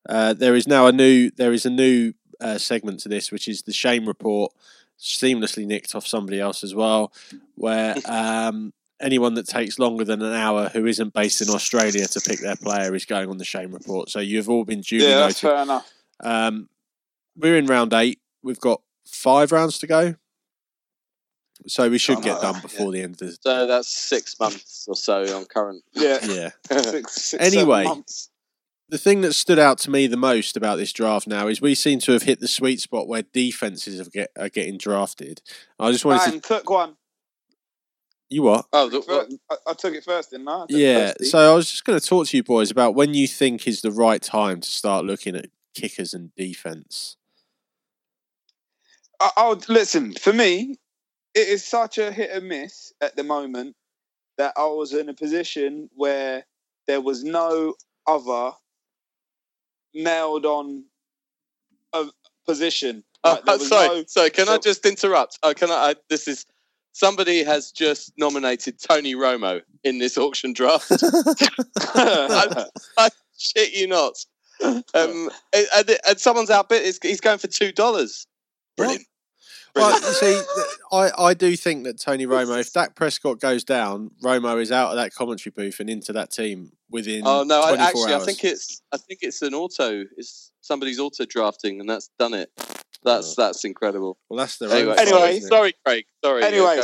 [0.09, 3.49] Uh, there is now a new there is a new uh, segment to this, which
[3.49, 4.53] is the shame report,
[4.99, 7.13] seamlessly nicked off somebody else as well,
[7.55, 12.21] where um, anyone that takes longer than an hour who isn't based in Australia to
[12.21, 14.11] pick their player is going on the shame report.
[14.11, 15.37] So you've all been duly yeah, noted.
[15.37, 15.93] fair enough.
[16.21, 16.69] Um,
[17.37, 18.21] we're in round eight.
[18.43, 20.17] We've got five rounds to go.
[21.67, 23.01] So we should get done before yeah.
[23.01, 23.39] the end of the.
[23.41, 25.83] So that's six months or so on current.
[25.93, 26.51] Yeah, yeah.
[26.83, 27.87] six, six, anyway,
[28.89, 31.75] the thing that stood out to me the most about this draft now is we
[31.75, 35.43] seem to have hit the sweet spot where defenses are, get, are getting drafted.
[35.79, 36.97] I just wanted Man, to took one.
[38.31, 38.67] You what?
[38.73, 40.61] Oh, the, first, I, I, took it first, didn't I?
[40.61, 41.13] I yeah.
[41.23, 43.81] So I was just going to talk to you boys about when you think is
[43.81, 47.17] the right time to start looking at kickers and defense.
[49.21, 50.13] Oh, listen.
[50.13, 50.77] For me,
[51.39, 53.77] it is such a hit and miss at the moment
[54.39, 56.45] that I was in a position where
[56.89, 57.75] there was no
[58.09, 58.53] other
[59.95, 60.85] nailed on
[61.93, 62.07] a
[62.45, 63.05] position.
[63.25, 64.31] Like, uh, sorry, no, sorry.
[64.31, 65.39] Can so, I just interrupt?
[65.43, 65.95] Oh, can I, I?
[66.09, 66.45] This is
[66.93, 70.91] somebody has just nominated Tony Romo in this auction draft.
[71.79, 72.67] I,
[72.97, 74.15] I, shit you not.
[74.61, 76.83] Um, and, and, someone's outbid.
[77.01, 78.27] He's going for two dollars.
[78.77, 79.05] Brilliant.
[79.75, 80.41] Well, you see,
[80.93, 84.91] I, I do think that Tony Romo, if Dak Prescott goes down, Romo is out
[84.91, 87.23] of that commentary booth and into that team within.
[87.25, 88.23] Oh no, I, actually, hours.
[88.23, 90.05] I think it's I think it's an auto.
[90.17, 92.51] It's somebody's auto drafting, and that's done it.
[92.59, 92.65] Oh.
[93.05, 93.43] That's oh.
[93.43, 94.19] that's incredible.
[94.29, 94.97] Well, that's the anyway.
[94.99, 96.05] anyway sorry, Craig.
[96.25, 96.43] Sorry.
[96.43, 96.81] Anyway,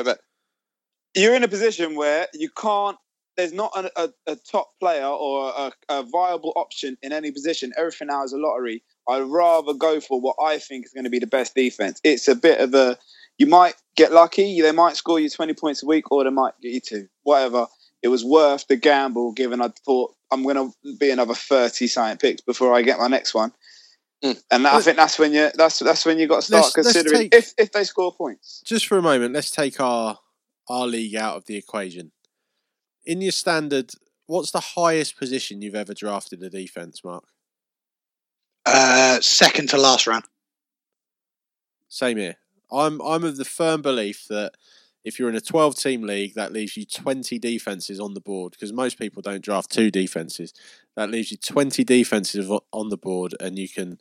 [1.14, 2.96] you're in a position where you can't.
[3.36, 7.72] There's not a, a, a top player or a, a viable option in any position.
[7.76, 11.10] Everything now is a lottery I'd rather go for what I think is going to
[11.10, 12.00] be the best defense.
[12.04, 12.98] It's a bit of a
[13.38, 16.54] you might get lucky, they might score you 20 points a week, or they might
[16.62, 17.08] get you two.
[17.22, 17.66] Whatever.
[18.02, 22.20] It was worth the gamble given I thought I'm going to be another 30 science
[22.20, 23.52] picks before I get my next one.
[24.22, 24.42] Mm.
[24.50, 27.28] And I think that's when you that's that's when you got to start let's, considering
[27.32, 28.62] let's take, if if they score points.
[28.64, 30.18] Just for a moment, let's take our
[30.68, 32.12] our league out of the equation.
[33.04, 33.92] In your standard,
[34.26, 37.24] what's the highest position you've ever drafted a defense, Mark?
[38.66, 40.24] Uh, second to last round.
[41.88, 42.36] Same here.
[42.72, 44.52] I'm I'm of the firm belief that
[45.04, 48.52] if you're in a 12 team league, that leaves you 20 defenses on the board
[48.52, 50.54] because most people don't draft two defenses.
[50.96, 53.98] That leaves you 20 defenses on the board, and you can.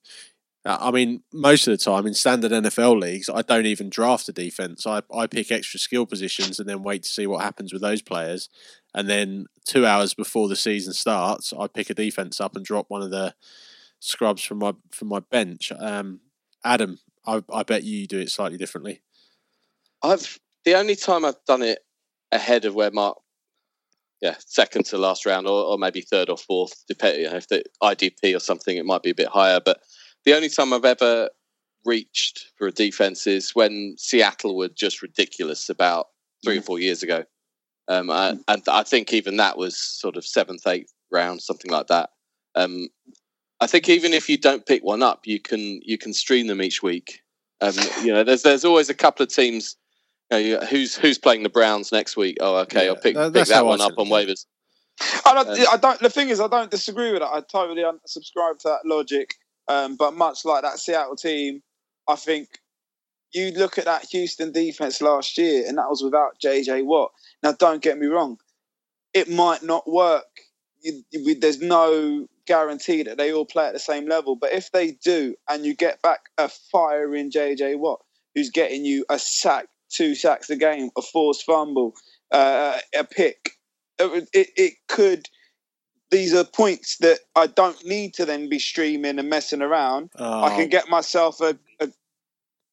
[0.66, 4.32] I mean, most of the time in standard NFL leagues, I don't even draft a
[4.32, 4.88] defense.
[4.88, 8.02] I, I pick extra skill positions and then wait to see what happens with those
[8.02, 8.48] players.
[8.94, 12.86] and then two hours before the season starts, I pick a defense up and drop
[12.90, 13.36] one of the
[14.04, 15.72] scrubs from my from my bench.
[15.78, 16.20] Um,
[16.64, 19.02] Adam, I, I bet you do it slightly differently.
[20.04, 21.80] I've the only time I've done it
[22.32, 23.18] ahead of where Mark,
[24.22, 28.36] yeah, second to last round, or, or maybe third or fourth, depending if the IDP
[28.36, 29.60] or something, it might be a bit higher.
[29.64, 29.82] But
[30.26, 31.30] the only time I've ever
[31.86, 36.08] reached for a defense is when Seattle were just ridiculous about
[36.44, 37.24] three or four years ago.
[37.90, 41.88] Um, I, and I think even that was sort of seventh, eighth round, something like
[41.88, 42.12] that.
[42.56, 42.88] Um,
[43.64, 46.62] I think even if you don't pick one up, you can you can stream them
[46.62, 47.22] each week.
[47.62, 49.78] Um, you know, there's there's always a couple of teams.
[50.32, 52.38] You know, who's who's playing the Browns next week?
[52.42, 54.28] Oh, okay, Yeah, I'll pick, that- pick that one up on to do it.
[54.28, 54.46] waivers.
[55.26, 56.00] I don't, Um, I don't.
[56.00, 57.30] The thing is, I don't disagree with that.
[57.34, 59.36] I totally un- subscribe to that logic.
[59.68, 61.62] Um, but much like that Seattle team,
[62.08, 62.50] I think
[63.34, 67.12] you look at that Houston defense last year, and that was without JJ Watt.
[67.42, 68.38] Now, don't get me wrong,
[69.14, 70.26] it might not work.
[70.82, 74.36] You, you, there's no guarantee that they all play at the same level.
[74.36, 78.02] But if they do, and you get back a firing JJ Watt,
[78.36, 81.94] who's getting you a sack, two sacks a game, a forced fumble,
[82.32, 83.52] uh, a pick,
[84.00, 85.30] it, it, could.
[86.12, 90.12] These are points that I don't need to then be streaming and messing around.
[90.18, 91.90] I Oh, can get myself a, a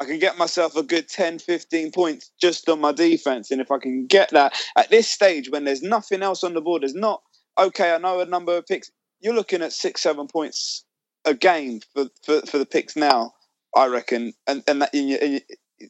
[0.00, 3.50] I can get myself a good 10, 15 points just on my defense.
[3.50, 6.62] And if I can get that at this stage when there's nothing else on the
[6.62, 7.22] board, there's not,
[7.58, 8.90] okay, I know a number of picks.
[9.20, 10.84] You're looking at six, seven points
[11.24, 13.32] a game for, for, for the picks now,
[13.76, 14.32] I reckon.
[14.46, 15.40] And, and that, you,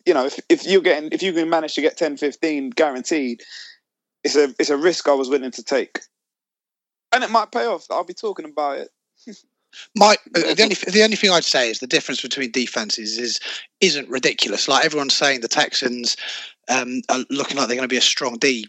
[0.06, 3.42] you- know, if, if you're getting, if you can manage to get 10, 15 guaranteed,
[4.22, 6.00] it's a, it's a risk I was willing to take.
[7.12, 7.86] And it might pay off.
[7.90, 8.88] I'll be talking about it.
[9.96, 13.38] My the only the only thing I'd say is the difference between defenses is
[13.80, 14.66] isn't ridiculous.
[14.68, 16.16] Like everyone's saying, the Texans
[16.68, 18.66] um, are looking like they're going to be a strong D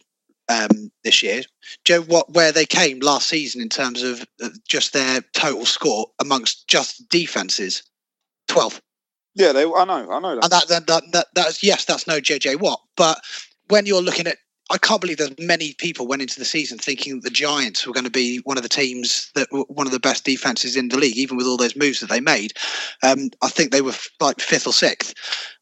[0.51, 1.43] um, this year.
[1.85, 4.25] Joe, what where they came last season in terms of
[4.67, 7.83] just their total score amongst just defenses,
[8.47, 8.81] twelfth.
[9.35, 10.43] Yeah, they, I know, I know that.
[10.43, 12.81] And that, that, that, that that's yes, that's no JJ Watt.
[12.97, 13.19] But
[13.69, 14.37] when you're looking at,
[14.69, 18.05] I can't believe there's many people went into the season thinking the Giants were going
[18.05, 20.97] to be one of the teams that were one of the best defenses in the
[20.97, 22.53] league, even with all those moves that they made.
[23.03, 25.13] Um, I think they were like fifth or sixth.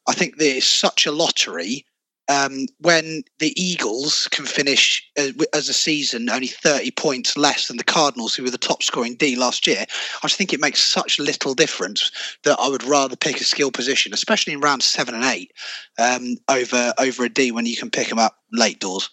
[0.07, 1.85] I think there's such a lottery.
[2.29, 7.77] Um, when the Eagles can finish as, as a season only 30 points less than
[7.77, 10.79] the Cardinals, who were the top scoring D last year, I just think it makes
[10.79, 12.11] such little difference
[12.43, 15.51] that I would rather pick a skill position, especially in round seven and eight,
[15.97, 19.09] um, over over a D when you can pick them up late doors.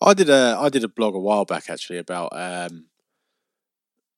[0.00, 2.86] I did a I did a blog a while back actually about um,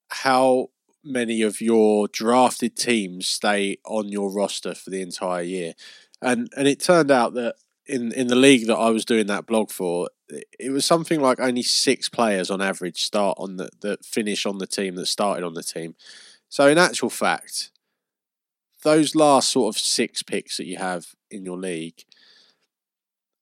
[0.09, 0.69] how
[1.03, 5.75] many of your drafted teams stay on your roster for the entire year,
[6.23, 7.57] and and it turned out that
[7.91, 10.09] in in the league that I was doing that blog for,
[10.59, 14.59] it- was something like only six players on average start on the that finish on
[14.59, 15.95] the team that started on the team.
[16.49, 17.71] So in actual fact,
[18.83, 22.05] those last sort of six picks that you have in your league,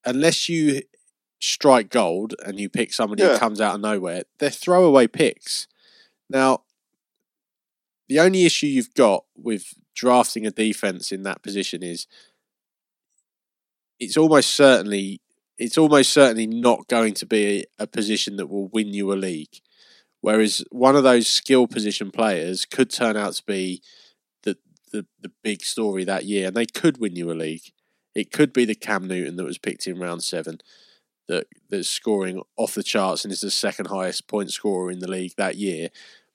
[0.05, 0.83] unless you
[1.41, 5.69] strike gold and you pick somebody who comes out of nowhere, they're throwaway picks.
[6.29, 6.63] Now,
[8.09, 12.07] the only issue you've got with drafting a defense in that position is
[13.99, 15.21] it's almost certainly
[15.59, 19.61] it's almost certainly not going to be a position that will win you a league.
[20.21, 23.83] Whereas one of those skill position players could turn out to be
[24.43, 24.57] the
[24.93, 27.73] the, the big story that year and they could win you a league.
[28.15, 30.59] It could be the Cam Newton that was picked in round seven
[31.29, 35.11] that that's scoring off the charts and is the second highest point scorer in the
[35.11, 35.91] league that year.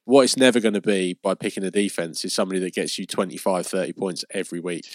[0.05, 3.05] What it's never going to be by picking a defense is somebody that gets you
[3.05, 4.86] 25, 30 points every week.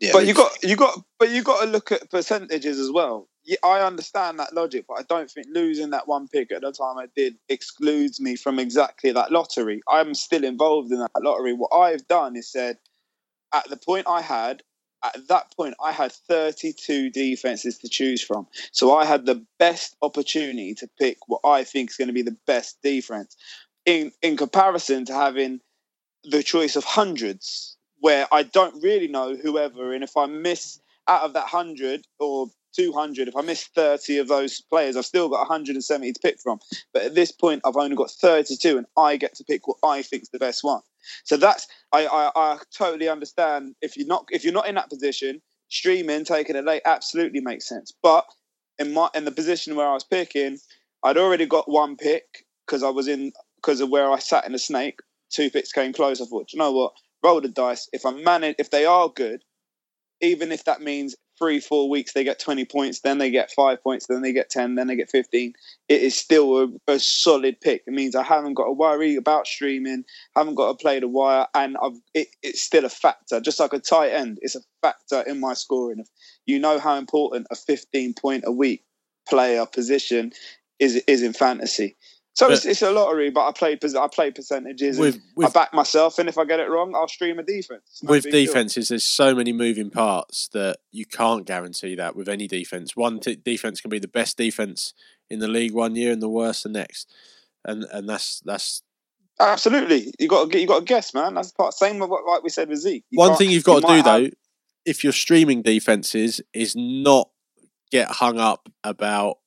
[0.00, 3.28] Yeah, but you got you got but you got to look at percentages as well.
[3.62, 6.98] I understand that logic, but I don't think losing that one pick at the time
[6.98, 9.82] I did excludes me from exactly that lottery.
[9.88, 11.52] I'm still involved in that lottery.
[11.52, 12.78] What I've done is said
[13.52, 14.62] at the point I had
[15.04, 18.46] at that point I had 32 defenses to choose from.
[18.72, 22.22] So I had the best opportunity to pick what I think is going to be
[22.22, 23.36] the best defense
[23.84, 25.60] in in comparison to having
[26.24, 31.22] the choice of hundreds where I don't really know whoever, and if I miss out
[31.22, 35.28] of that hundred or two hundred, if I miss thirty of those players, I've still
[35.28, 36.60] got 170 to pick from.
[36.92, 40.02] But at this point, I've only got 32, and I get to pick what I
[40.02, 40.80] think is the best one.
[41.24, 44.90] So that's I, I I totally understand if you're not if you're not in that
[44.90, 47.92] position, streaming taking it late absolutely makes sense.
[48.02, 48.26] But
[48.78, 50.58] in my in the position where I was picking,
[51.02, 54.52] I'd already got one pick because I was in because of where I sat in
[54.52, 55.00] the snake.
[55.30, 56.20] Two picks came close.
[56.20, 56.92] I thought, "Do you know what?
[57.22, 57.88] Roll the dice.
[57.92, 59.42] If I manage, if they are good,
[60.20, 63.82] even if that means three, four weeks they get 20 points, then they get five
[63.82, 65.54] points, then they get 10, then they get 15.
[65.88, 67.82] It is still a, a solid pick.
[67.86, 70.04] It means I haven't got to worry about streaming,
[70.36, 71.76] haven't got to play the wire, and
[72.14, 73.40] it, it's still a factor.
[73.40, 76.04] Just like a tight end, it's a factor in my scoring.
[76.44, 78.84] You know how important a 15 point a week
[79.28, 80.32] player position
[80.78, 81.96] is is in fantasy.
[82.34, 84.98] So But- it's, it's a lottery, but I play I play percentages.
[84.98, 88.00] and With I back myself, and if I get it wrong, I'll stream a defense.
[88.02, 92.46] No with defenses, there's so many moving parts that you can't guarantee that with any
[92.46, 92.94] defense.
[92.96, 94.94] One t- defense can be the best defense
[95.28, 97.12] in the league one year and the worst the next,
[97.64, 98.82] and and that's that's
[99.40, 101.34] Absolutely, you got to you got to guess, man.
[101.34, 103.04] That's part same with what like we said with Zeke.
[103.10, 104.28] You one thing you've got you to do have- though.
[104.86, 107.30] If you're streaming defenses, is not
[107.90, 109.38] get hung up about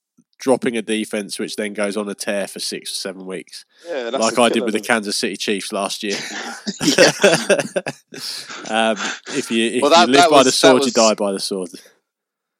[0.44, 4.10] dropping a defense which then goes on a tear for six or seven weeks, yeah,
[4.10, 6.18] that's like I did with the Kansas City Chiefs last year.
[8.70, 8.98] um,
[9.30, 11.40] if you if Well, that- you live by was- the sword, you die by the
[11.40, 11.70] sword.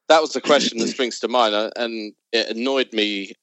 [0.08, 3.34] that was the question that springs to mind, uh, and it annoyed me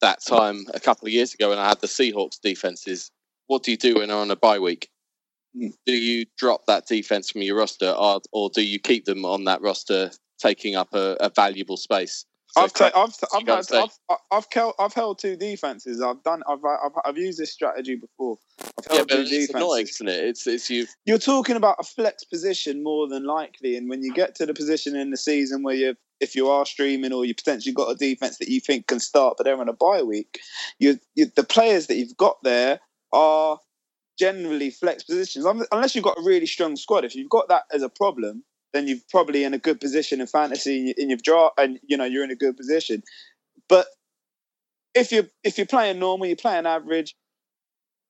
[0.00, 3.10] that time a couple of years ago when I had the Seahawks defenses.
[3.48, 4.88] What do you do when they're on a bye week?
[5.54, 9.44] Do you drop that defense from your roster, or, or do you keep them on
[9.44, 12.24] that roster, taking up a, a valuable space?
[12.52, 13.78] So I've, ta- I've, I've, had, say.
[13.78, 16.02] I've, I've, held, I've held two defenses.
[16.02, 16.42] I've done.
[16.48, 18.38] I've, I've, I've used this strategy before.
[18.60, 19.54] I've yeah, but two it's defenses.
[19.54, 20.24] annoying, isn't it?
[20.24, 20.86] It's it's you.
[21.04, 24.54] You're talking about a flex position more than likely, and when you get to the
[24.54, 27.94] position in the season where you, if you are streaming or you potentially got a
[27.94, 30.40] defense that you think can start, but they're on a bye week,
[30.80, 32.80] you, you the players that you've got there
[33.12, 33.58] are
[34.18, 37.04] generally flex positions, unless you've got a really strong squad.
[37.04, 38.42] If you've got that as a problem,
[38.72, 42.04] then you're probably in a good position in fantasy, in your draw, and you know
[42.04, 43.02] you're in a good position.
[43.68, 43.86] But
[44.94, 47.14] if you're if you're playing normal, you're playing average.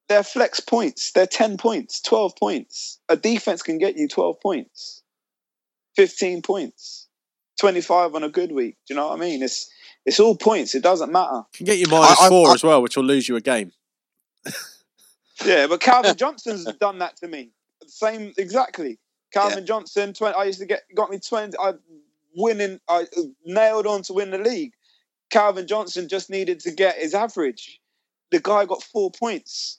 [0.08, 1.12] They're flex points.
[1.12, 2.98] They're ten points, twelve points.
[3.08, 5.02] A defense can get you twelve points,
[5.96, 7.08] fifteen points,
[7.61, 8.76] twenty-five on a good week.
[8.86, 9.42] Do you know what I mean?
[9.42, 9.70] It's
[10.04, 10.74] it's all points.
[10.74, 11.42] It doesn't matter.
[11.54, 13.72] Can get you minus I- four I- as well, which will lose you a game.
[15.44, 17.50] Yeah, but Calvin Johnson's done that to me.
[17.86, 18.98] Same exactly.
[19.33, 21.57] Calvin Johnson, 20, I used to get got me twenty.
[21.59, 21.74] I
[22.35, 22.81] winning.
[22.89, 23.07] I
[23.45, 24.72] nailed on to win the league.
[25.31, 27.81] Calvin Johnson just needed to get his average.
[28.31, 29.78] The guy got four points.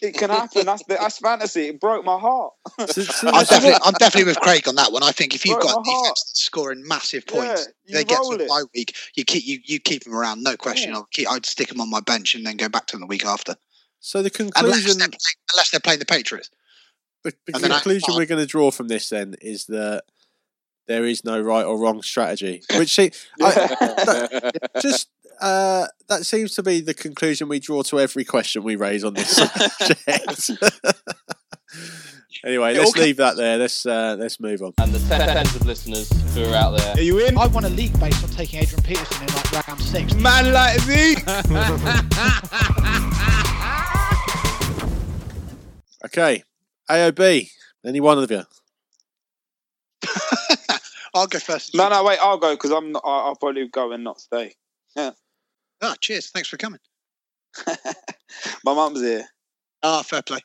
[0.00, 0.66] It can happen.
[0.66, 1.62] That's that's fantasy.
[1.68, 2.52] It broke my heart.
[2.90, 5.02] So- so I'm definitely, I'm definitely with Craig on that one.
[5.02, 6.04] I think if you've Broke got a heart.
[6.04, 8.48] defense scoring massive points, you they get to a it.
[8.48, 8.94] bye week.
[9.16, 10.90] You keep you, you keep them around, no question.
[10.90, 10.98] Yeah.
[10.98, 13.06] I'll keep, I'd stick them on my bench and then go back to them the
[13.08, 13.56] week after,
[13.98, 15.18] so the unless conclusion, they're playing,
[15.54, 16.50] unless they're playing the Patriots.
[17.24, 20.04] The, the and then I- conclusion we're going to draw from this then is that
[20.86, 22.62] there is no right or wrong strategy.
[22.76, 23.10] Which see,
[23.40, 24.50] I,
[24.82, 25.08] just
[25.40, 29.14] uh, that seems to be the conclusion we draw to every question we raise on
[29.14, 30.50] this subject.
[32.44, 33.56] anyway, let's all leave that there.
[33.56, 34.74] Let's uh, let's move on.
[34.78, 36.94] And the tens of listeners who are out there.
[36.96, 37.38] Are you in?
[37.38, 40.14] I want a league based on taking Adrian Peterson in like round six.
[40.14, 41.14] Man like me.
[46.04, 46.42] Okay,
[46.90, 47.48] AOB.
[47.84, 48.42] Any one of you?
[51.14, 51.74] I'll go first.
[51.74, 52.18] No, no, wait.
[52.20, 52.92] I'll go because I'm.
[52.92, 54.54] Not, I- I'll probably go and not stay.
[54.96, 56.30] Ah, cheers.
[56.30, 56.80] Thanks for coming.
[58.64, 59.24] My mum's here.
[59.82, 60.38] Ah, fair play.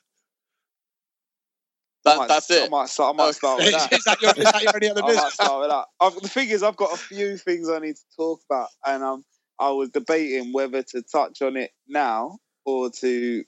[2.06, 2.72] That, might- that's I it.
[2.72, 3.16] might start.
[3.16, 3.90] I might start with is, that.
[4.06, 5.34] that your, is that your only other I might business?
[5.34, 5.86] start with that.
[6.02, 9.04] I've, the thing is, I've got a few things I need to talk about, and
[9.04, 9.24] um,
[9.60, 13.44] I was debating whether to touch on it now or to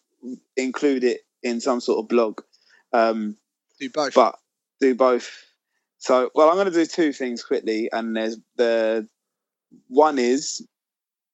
[0.56, 2.42] include it in some sort of blog.
[2.94, 3.38] Um,
[3.80, 4.14] Do both.
[4.14, 4.38] but
[4.80, 5.30] do both.
[5.98, 9.08] So, well, I'm going to do two things quickly, and there's the
[9.88, 10.66] one is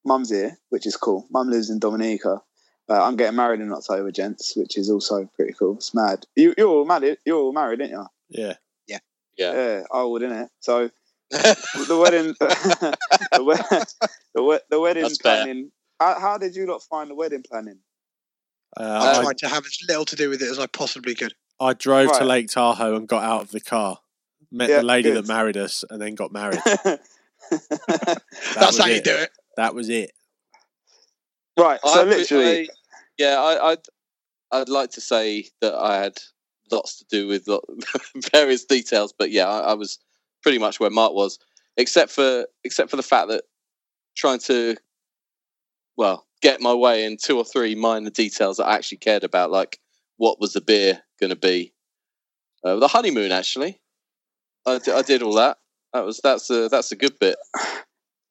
[0.05, 1.25] mum's here, which is cool.
[1.31, 2.41] Mum lives in Dominica.
[2.89, 5.75] Uh, I'm getting married in October, gents, which is also pretty cool.
[5.75, 6.25] It's mad.
[6.35, 7.17] You, you're all married.
[7.25, 8.05] You're all married, aren't you?
[8.29, 8.53] Yeah.
[8.87, 8.99] Yeah.
[9.37, 10.49] Yeah, I would, innit?
[10.61, 10.89] So
[11.29, 13.85] the wedding, the, we-
[14.33, 15.71] the, we- the wedding That's planning.
[15.99, 17.79] How, how did you lot find the wedding planning?
[18.77, 21.33] I Uh, tried to have as little to do with it as I possibly could.
[21.59, 23.99] I, I drove to Lake Tahoe and got out of the car.
[24.51, 25.23] Met Yeah, the lady good.
[25.23, 26.61] that married us and then got married.
[27.49, 28.21] That
[28.55, 29.29] That's was how you do it.
[29.55, 30.11] That was it.
[31.57, 31.79] right.
[31.83, 32.73] So I- literally, I-
[33.17, 33.79] yeah, I, I'd
[34.51, 36.17] I'd like to say that I had
[36.71, 37.61] lots to do with lo-
[38.31, 39.99] various details, but yeah, I, I was
[40.41, 41.39] pretty much where Mark was,
[41.77, 43.43] except for except for the fact that
[44.15, 44.75] trying to
[45.95, 49.51] well get my way in two or three minor details that I actually cared about,
[49.51, 49.79] like
[50.17, 51.73] what was the beer going to be,
[52.63, 53.31] uh, the honeymoon.
[53.31, 53.79] Actually,
[54.65, 55.57] I, I did all that.
[55.93, 57.37] That was that's a that's a good bit.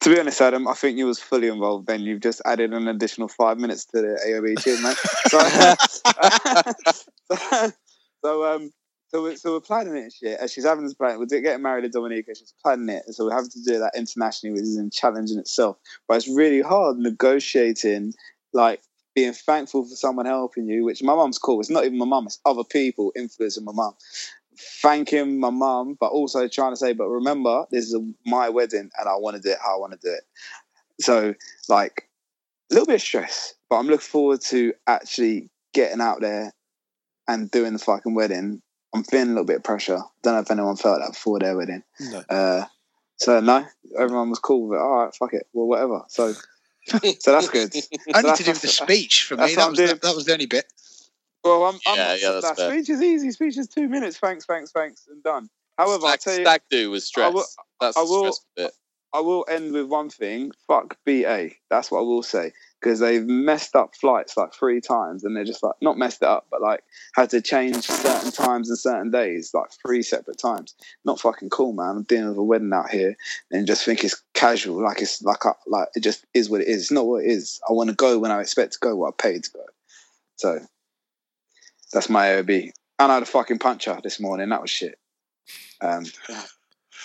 [0.01, 1.87] To be honest, Adam, I think you was fully involved.
[1.87, 4.63] Then you've just added an additional five minutes to the AOB.
[4.63, 4.95] Cheers, mate.
[7.33, 7.71] So,
[8.23, 8.71] so, um,
[9.09, 10.39] So we're, so we're planning it and shit.
[10.39, 11.17] And she's having this plan.
[11.17, 12.35] We're getting married to Dominica.
[12.35, 13.03] She's planning it.
[13.05, 15.77] And so we're having to do that internationally, which is a challenge in itself.
[16.07, 18.13] But it's really hard negotiating,
[18.53, 18.81] like
[19.17, 21.59] being thankful for someone helping you, which my mum's cool.
[21.59, 23.95] It's not even my mum, it's other people influencing my mum.
[24.83, 28.91] Thanking my mum, but also trying to say, but remember, this is a, my wedding
[28.95, 30.21] and I want to do it how I want to do it.
[31.01, 31.33] So,
[31.67, 32.07] like,
[32.69, 36.53] a little bit of stress, but I'm looking forward to actually getting out there
[37.27, 38.61] and doing the fucking wedding.
[38.93, 39.99] I'm feeling a little bit of pressure.
[40.21, 41.81] Don't know if anyone felt that before their wedding.
[41.99, 42.23] No.
[42.29, 42.65] Uh,
[43.15, 43.65] so no,
[43.97, 44.81] everyone was cool with it.
[44.81, 46.03] All right, fuck it, well, whatever.
[46.07, 46.35] So,
[47.19, 47.73] so that's good.
[47.73, 47.81] So
[48.13, 49.55] Only that's- to do with the speech for me.
[49.55, 50.65] That was, the, that was the only bit.
[51.43, 52.71] Well, I'm, I'm Yeah, yeah, that's that fair.
[52.71, 53.31] speech is easy.
[53.31, 54.17] Speech is two minutes.
[54.17, 55.49] Thanks, thanks, thanks, and done.
[55.77, 57.25] However, I'll Stag, tell you, stag do was stress.
[57.27, 57.45] I will-
[57.79, 58.71] That's I the will- stressful bit.
[59.13, 60.51] I will end with one thing.
[60.67, 61.51] Fuck BA.
[61.69, 65.45] That's what I will say because they've messed up flights like three times, and they're
[65.45, 66.83] just like not messed it up, but like
[67.15, 70.75] had to change certain times and certain days, like three separate times.
[71.05, 71.95] Not fucking cool, man.
[71.95, 73.15] I'm dealing with a wedding out here,
[73.49, 76.67] and just think it's casual, like it's like I, like it just is what it
[76.67, 76.83] is.
[76.83, 77.59] It's not what it is.
[77.67, 79.65] I want to go when I expect to go, what I paid to go.
[80.37, 80.59] So
[81.91, 82.71] that's my AOB.
[82.99, 84.49] And I had a fucking puncher this morning.
[84.49, 84.97] That was shit.
[85.81, 86.05] Um,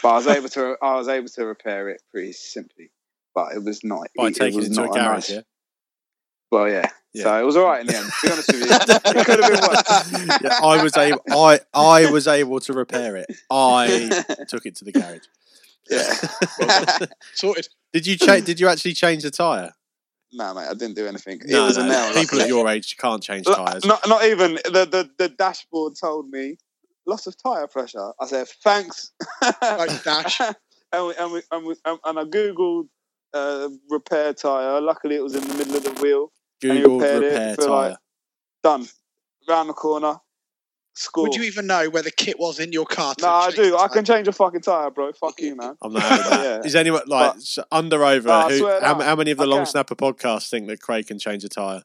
[0.03, 2.91] but I was able to I was able to repair it pretty simply.
[3.35, 5.41] But it was not By it taking was it to a not garage, nice- yeah?
[6.51, 6.91] Well, yeah.
[7.14, 7.22] Yeah.
[7.24, 8.07] So it was all right in the end.
[8.07, 8.66] To be honest with you,
[9.20, 10.41] it could have been worse.
[10.43, 11.20] yeah, I was able.
[11.30, 13.26] I I was able to repair it.
[13.51, 15.20] I took it to the garage.
[15.91, 16.14] Yeah.
[17.35, 17.68] Sorted.
[17.93, 19.72] Did you cha- Did you actually change the tire?
[20.35, 21.41] no, mate, I didn't do anything.
[21.41, 21.85] It No, was no.
[21.85, 22.14] a nail.
[22.14, 23.85] People like- at your age can't change tires.
[23.85, 26.57] Not, not even the, the the dashboard told me
[27.07, 28.12] loss of tire pressure.
[28.20, 29.12] I said thanks.
[29.43, 30.41] Thanks, Dash.
[30.93, 32.89] and we, and we, and, we, and, and I googled
[33.35, 34.80] uh, repair tire.
[34.80, 36.33] Luckily, it was in the middle of the wheel.
[36.62, 37.89] and he repaired it repair for, tire.
[37.91, 37.99] like,
[38.62, 38.87] Done.
[39.49, 40.14] Round the corner.
[40.95, 41.24] Score.
[41.24, 43.14] Would you even know where the kit was in your car?
[43.20, 43.76] No, I do.
[43.78, 45.12] I can change a fucking tire, bro.
[45.12, 45.74] Fuck you, man.
[45.82, 46.43] I'm not having that.
[46.62, 46.66] Yeah.
[46.66, 48.28] Is anyone like But- under over?
[48.28, 49.66] No, who, how, how many of the I long can.
[49.66, 51.82] snapper podcasts think that Craig can change a tire?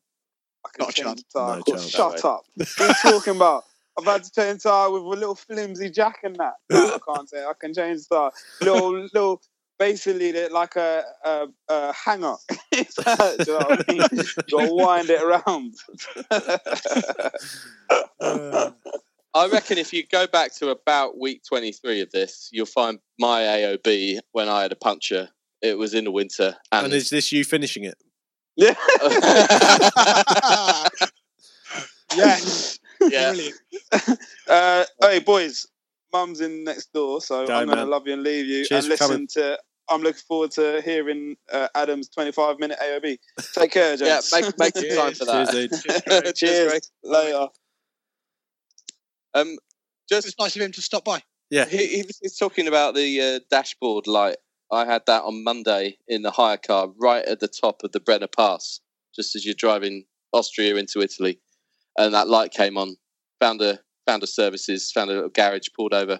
[0.65, 1.23] I can Not a change chance.
[1.33, 1.55] tire.
[1.57, 1.89] No Cool, chance.
[1.89, 2.41] Shut up.
[2.57, 3.63] What are you talking about?
[3.97, 6.53] I've had to change the tire with a little flimsy jack and that.
[6.69, 7.43] No, I can't say.
[7.43, 8.31] I can change the tire.
[8.61, 9.41] Little, little,
[9.79, 12.35] basically they're like a, a, a hanger.
[12.71, 12.83] Do you
[13.47, 13.99] know what I mean?
[14.49, 15.73] Got to wind it around.
[18.19, 18.71] Uh,
[19.33, 23.41] I reckon if you go back to about week 23 of this, you'll find my
[23.41, 25.29] AOB when I had a puncture.
[25.61, 26.55] It was in the winter.
[26.71, 27.97] And, and is this you finishing it?
[28.55, 28.75] yeah.
[32.15, 32.79] Yes.
[33.01, 33.35] yeah.
[34.47, 35.67] Uh, hey, boys.
[36.13, 38.65] Mum's in next door, so Go, I'm going to love you and leave you.
[38.65, 39.27] Cheers and listen coming.
[39.33, 39.59] to.
[39.89, 43.17] I'm looking forward to hearing uh, Adam's 25 minute AOB.
[43.53, 45.51] Take care, Yeah, make, make some time for Cheers, that.
[45.51, 45.71] dude.
[45.71, 46.35] Cheers, Craig.
[46.35, 46.69] Cheers.
[46.69, 46.81] Greg.
[47.03, 47.47] Later.
[49.33, 49.57] Um,
[50.09, 51.21] just It's nice of him to stop by.
[51.49, 51.65] Yeah.
[51.65, 54.37] he, he was he's talking about the uh, dashboard light.
[54.71, 58.01] I had that on Monday in the hire car, right at the top of the
[58.01, 58.81] Brenner Pass,
[59.15, 61.39] just as you're driving Austria into Italy,
[61.97, 62.97] and that light came on.
[63.39, 66.19] Found a found a services, found a little garage, pulled over.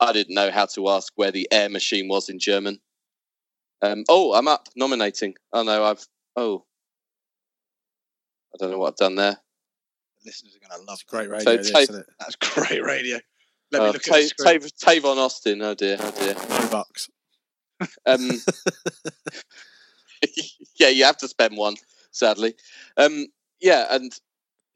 [0.00, 2.80] I didn't know how to ask where the air machine was in German.
[3.82, 5.34] Um, oh, I'm up nominating.
[5.52, 6.64] Oh no, I've oh,
[8.54, 9.36] I don't know what I've done there.
[10.22, 12.06] The listeners are going to love It's great radio, So this, take- isn't it?
[12.18, 13.18] That's great radio.
[13.70, 14.60] Let me Uh, look Ta- at the screen.
[14.60, 15.62] Ta- Tavon Austin.
[15.62, 16.34] Oh dear, oh dear.
[16.34, 17.08] No bucks.
[18.06, 18.30] Um,
[20.78, 21.76] yeah, you have to spend one,
[22.10, 22.54] sadly.
[22.96, 23.26] Um,
[23.60, 24.12] yeah, and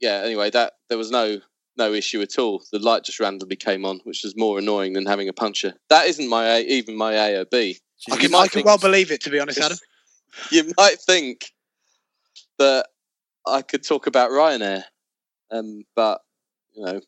[0.00, 0.22] yeah.
[0.24, 1.40] Anyway, that there was no
[1.76, 2.62] no issue at all.
[2.72, 5.74] The light just randomly came on, which was more annoying than having a puncture.
[5.88, 7.76] That isn't my A- even my AOB.
[8.10, 9.78] I can, I can well believe it, to be honest, Adam.
[10.50, 11.52] You might think
[12.58, 12.86] that
[13.46, 14.82] I could talk about Ryanair,
[15.50, 16.22] um, but
[16.72, 17.00] you know,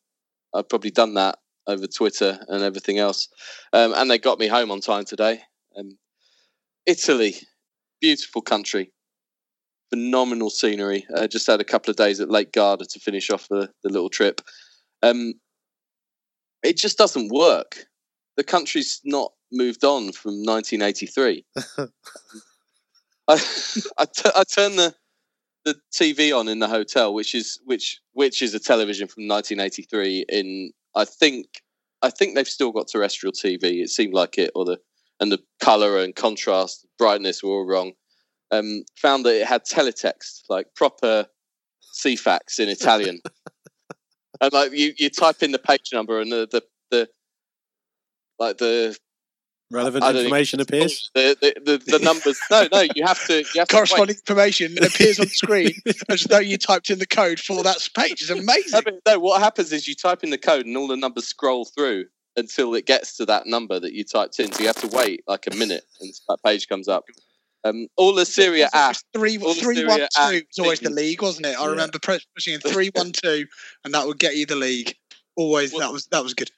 [0.55, 3.29] I've probably done that over Twitter and everything else.
[3.73, 5.41] Um, and they got me home on time today.
[5.77, 5.97] Um,
[6.87, 7.35] Italy,
[8.01, 8.93] beautiful country,
[9.95, 11.07] phenomenal scenery.
[11.16, 13.90] I just had a couple of days at Lake Garda to finish off the, the
[13.90, 14.40] little trip.
[15.05, 15.34] Um,
[16.64, 17.86] it just doesn't work.
[18.36, 21.45] The country's not moved on from 1983.
[23.28, 23.34] I
[23.97, 24.95] I, t- I turned the
[25.64, 30.24] the TV on in the hotel, which is which which is a television from 1983.
[30.28, 31.47] In I think
[32.03, 33.80] I think they've still got terrestrial TV.
[33.80, 34.78] It seemed like it, or the
[35.20, 37.92] and the color and contrast, brightness were all wrong.
[38.51, 41.26] Um, found that it had teletext, like proper
[41.95, 43.20] Ceefax in Italian,
[44.40, 47.09] and like you you type in the page number and the the, the
[48.38, 48.97] like the
[49.70, 51.11] Relevant I don't information appears.
[51.14, 52.38] The, the, the, the numbers.
[52.51, 53.38] No, no, you have to.
[53.38, 53.74] You have to.
[53.74, 55.72] Corresponding information appears on the screen
[56.09, 58.22] as though you typed in the code for that page.
[58.22, 58.82] It's No, amazing.
[58.84, 61.64] but no, what happens is you type in the code and all the numbers scroll
[61.64, 62.05] through
[62.36, 64.53] until it gets to that number that you typed in.
[64.53, 67.05] So you have to wait like a minute and that page comes up.
[67.65, 68.97] Um, all the Syria app.
[69.15, 71.59] Three, all three Syria one two app was always the league, wasn't it?
[71.59, 71.71] I Yeah.
[71.71, 73.47] remember press- pushing in three one two,
[73.85, 74.95] and that would get you the league.
[75.37, 76.51] Always, Well- that was that was good.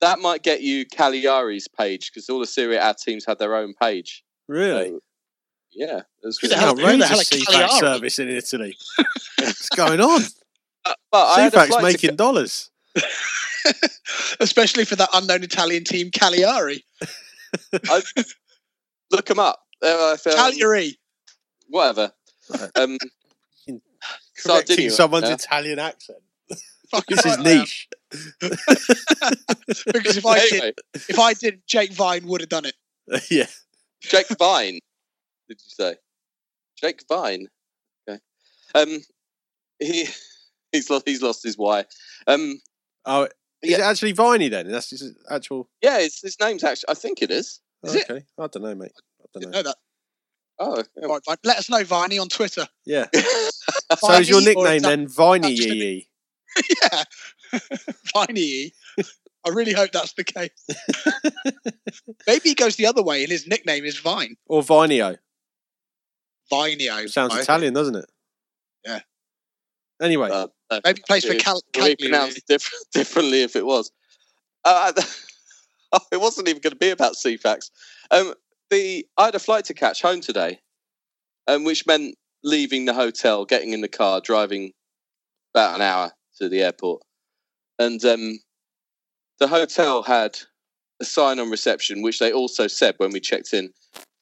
[0.00, 3.74] That might get you Cagliari's page because all the Serie A teams had their own
[3.80, 4.22] page.
[4.48, 4.88] Really?
[4.90, 5.00] So,
[5.72, 6.56] yeah, it's Who good.
[6.56, 8.76] the hell- who the hell outrageous Ceefax service in Italy.
[9.38, 10.22] What's going on?
[10.82, 12.70] Uh, but I had a Ceefax flight making to- dollars.
[14.40, 16.82] Especially for that unknown Italian team, Cagliari.
[17.74, 18.02] I,
[19.10, 19.60] look them up.
[19.82, 20.98] Uh, if, um, Cagliari.
[21.68, 22.12] whatever.
[22.76, 22.96] Um,
[23.66, 23.80] Correcting
[24.36, 25.34] Sardinia, someone's yeah.
[25.34, 26.18] Italian accent.
[27.08, 27.58] This is right I am.
[27.60, 27.88] niche.
[29.92, 32.74] because if I did, if I did, Jake Vine would have done it.
[33.30, 33.46] yeah.
[34.00, 34.80] Jake Vine.
[35.48, 35.94] Did you say
[36.80, 37.46] Jake Vine?
[38.08, 38.18] Okay.
[38.74, 38.98] Um,
[39.78, 40.06] he
[40.72, 41.84] he's lost he's lost his why.
[42.26, 42.60] Um,
[43.06, 43.24] Oh,
[43.62, 43.78] is Yeah.
[43.78, 44.68] it actually Viney then?
[44.70, 45.68] That's his actual.
[45.82, 47.60] yeah, his, his name's actually I think it is.
[47.84, 48.10] Is it?
[48.10, 48.24] okay.
[48.38, 48.92] I don't know, mate.
[49.36, 49.58] I don't know.
[49.58, 49.76] know that.
[50.62, 51.06] Oh, yeah.
[51.06, 51.36] Right, Vine.
[51.44, 52.66] Let us know, Viney, on Twitter.
[52.84, 53.06] Yeah.
[53.98, 56.08] So is your nickname then Viney just Yee?
[56.82, 57.02] yeah,
[58.14, 58.72] Viney.
[59.44, 60.50] I really hope that's the case.
[62.26, 64.36] Maybe he goes the other way, and his nickname is Vine.
[64.46, 65.18] Or Vineo?
[66.52, 67.08] Vineo.
[67.10, 68.06] Sounds I- Italian, doesn't it?
[68.84, 69.00] Yeah.
[70.00, 73.66] Anyway, Uh, uh, Maybe he plays for it Cal- would pronounced different, differently if it
[73.66, 73.90] was.
[74.64, 74.92] Uh,
[76.12, 77.70] it wasn't even going to be about Ceefax.
[78.10, 78.34] Um,
[78.70, 80.60] the I had a flight to catch home today,
[81.46, 84.72] um, which meant leaving the hotel, getting in the car, driving
[85.54, 87.02] about an hour to the airport,
[87.78, 88.38] and um,
[89.38, 90.38] the hotel had
[91.00, 93.72] a sign on reception, which they also said when we checked in: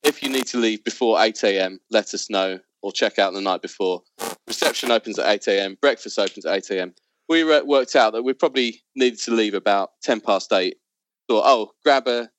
[0.02, 3.40] if you need to leave before eight a.m., let us know, or check out the
[3.40, 4.02] night before.
[4.46, 5.76] Reception opens at eight a.m.
[5.80, 6.94] Breakfast opens at eight a.m.
[7.28, 10.78] We worked out that we probably needed to leave about ten past eight.
[11.28, 12.30] Thought, oh, grab a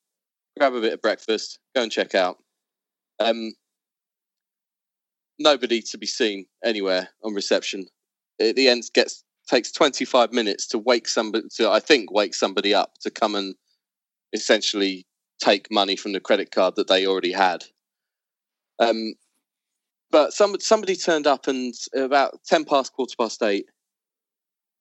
[0.60, 2.38] grab a bit of breakfast, go and check out.
[3.20, 3.54] Um,
[5.40, 7.88] nobody to be seen anywhere on reception.
[8.40, 12.36] At the end, gets takes twenty five minutes to wake somebody to I think wake
[12.36, 13.56] somebody up to come and
[14.34, 15.06] essentially
[15.40, 17.64] take money from the credit card that they already had.
[18.80, 19.14] Um,
[20.12, 23.66] but some, somebody turned up and about 10 past quarter past eight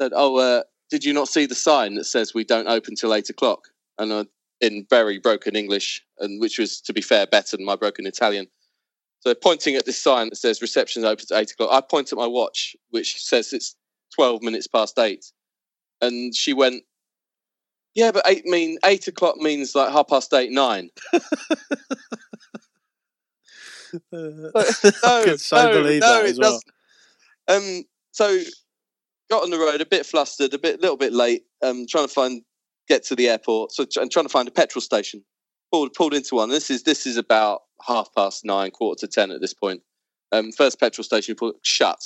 [0.01, 3.14] said, Oh, uh, did you not see the sign that says we don't open till
[3.14, 3.68] eight o'clock?
[3.99, 4.24] And uh,
[4.61, 8.46] in very broken English, and which was, to be fair, better than my broken Italian.
[9.20, 12.18] So pointing at this sign that says reception opens at eight o'clock, I point at
[12.18, 13.74] my watch, which says it's
[14.14, 15.26] 12 minutes past eight.
[16.00, 16.84] And she went,
[17.94, 20.90] Yeah, but eight mean eight o'clock means like half past eight, nine.
[24.22, 24.50] No,
[25.24, 26.61] can so no, believe no, that it as well.
[27.48, 27.78] doesn't.
[27.78, 28.40] Um, so
[29.30, 31.44] got on the road a bit flustered, a bit, little bit late.
[31.62, 32.42] Um, trying to find
[32.89, 35.24] get to the airport, So I'm trying to find a petrol station.
[35.70, 36.49] Pulled pulled into one.
[36.49, 39.82] This is this is about half past nine, quarter to ten at this point.
[40.32, 42.01] Um, first petrol station pulled, shut,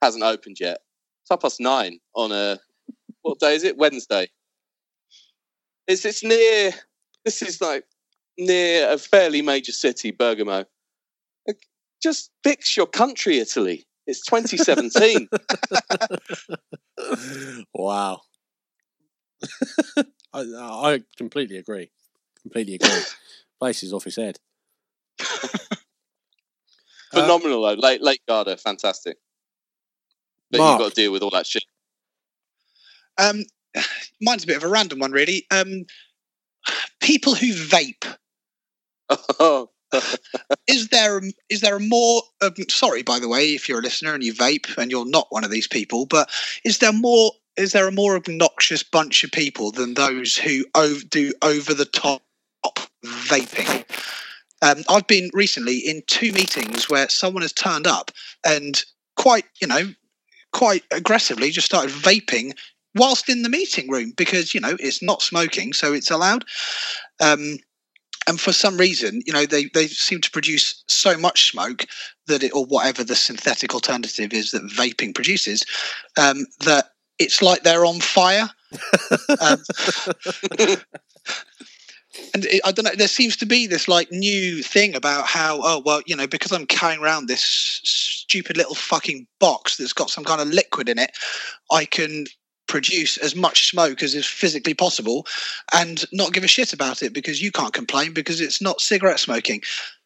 [0.00, 0.78] hasn't opened yet.
[1.22, 2.60] It's half past nine on a
[3.22, 3.76] what day is it?
[3.76, 4.28] Wednesday.
[5.88, 6.72] It's it's near.
[7.24, 7.84] This is like
[8.38, 10.64] near a fairly major city, Bergamo
[12.02, 13.86] just fix your country, Italy.
[14.06, 15.28] It's 2017.
[17.74, 18.20] wow.
[20.34, 21.90] I, I completely agree.
[22.42, 22.90] Completely agree.
[23.60, 24.38] Place is off his head.
[27.12, 27.74] Phenomenal though.
[27.74, 29.18] Late Lake Garda, fantastic.
[30.50, 30.70] But Mark.
[30.70, 31.64] you've got to deal with all that shit.
[33.18, 33.44] Um,
[34.20, 35.46] mine's a bit of a random one, really.
[35.50, 35.84] Um,
[37.00, 38.06] people who vape.
[40.66, 41.20] Is there
[41.50, 42.22] is there a more?
[42.40, 45.26] Um, sorry, by the way, if you're a listener and you vape and you're not
[45.28, 46.30] one of these people, but
[46.64, 47.32] is there more?
[47.56, 51.84] Is there a more obnoxious bunch of people than those who ov- do over the
[51.84, 52.22] top
[53.04, 53.84] vaping?
[54.62, 58.10] Um, I've been recently in two meetings where someone has turned up
[58.46, 58.82] and
[59.16, 59.92] quite, you know,
[60.52, 62.52] quite aggressively just started vaping
[62.94, 66.44] whilst in the meeting room because you know it's not smoking, so it's allowed.
[67.20, 67.58] Um,
[68.28, 71.86] and for some reason, you know, they, they seem to produce so much smoke
[72.28, 75.64] that it, or whatever the synthetic alternative is that vaping produces,
[76.16, 76.91] um, that
[77.22, 78.48] it's like they're on fire.
[79.40, 79.62] um,
[82.34, 82.94] and it, I don't know.
[82.96, 86.52] There seems to be this like new thing about how, oh well, you know, because
[86.52, 90.98] I'm carrying around this stupid little fucking box that's got some kind of liquid in
[90.98, 91.12] it,
[91.70, 92.26] I can
[92.66, 95.26] produce as much smoke as is physically possible
[95.74, 99.20] and not give a shit about it because you can't complain because it's not cigarette
[99.20, 99.60] smoking.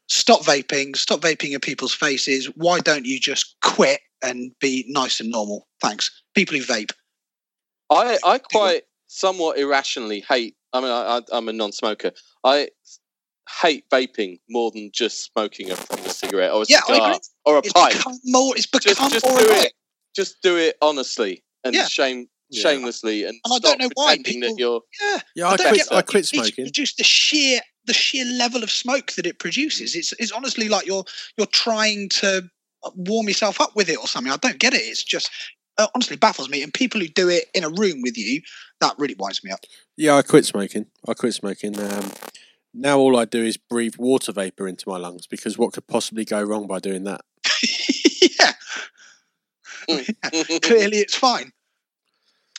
[0.08, 2.46] Stop vaping, stop vaping in people's faces.
[2.56, 5.66] Why don't you just quit and be nice and normal?
[5.80, 6.10] Thanks.
[6.34, 6.92] People who vape.
[7.90, 10.56] I I quite somewhat irrationally hate.
[10.72, 12.12] I mean, I, I, I'm a non-smoker.
[12.44, 12.68] I
[13.62, 17.58] hate vaping more than just smoking a proper cigarette or a Yeah, cigar or a
[17.60, 17.92] It's pipe.
[17.92, 19.72] become more it's Just, become just more do it.
[20.14, 21.86] Just do it honestly and Yeah.
[21.86, 22.62] shame Yeah.
[22.62, 24.80] shamelessly, and, And I stop don't know why pretending people- that you're.
[25.00, 25.20] Yeah.
[25.36, 25.76] Yeah, I don't quit.
[25.78, 26.06] get I that.
[26.06, 26.72] quit It's smoking.
[26.72, 29.94] just the sheer the sheer level of smoke that it produces.
[29.94, 29.98] Mm.
[29.98, 31.04] It's it's honestly like you're
[31.38, 32.48] you're trying to
[32.94, 34.32] warm yourself up with it or something.
[34.32, 34.78] I don't get it.
[34.82, 35.30] It's just
[35.78, 36.62] uh, honestly baffles me.
[36.62, 38.40] And people who do it in a room with you,
[38.80, 39.60] that really winds me up.
[39.96, 40.86] Yeah, I quit smoking.
[41.08, 41.78] I quit smoking.
[41.80, 42.12] Um,
[42.74, 46.24] now all I do is breathe water vapor into my lungs because what could possibly
[46.24, 47.22] go wrong by doing that?
[48.38, 48.52] yeah,
[50.60, 51.52] clearly it's fine.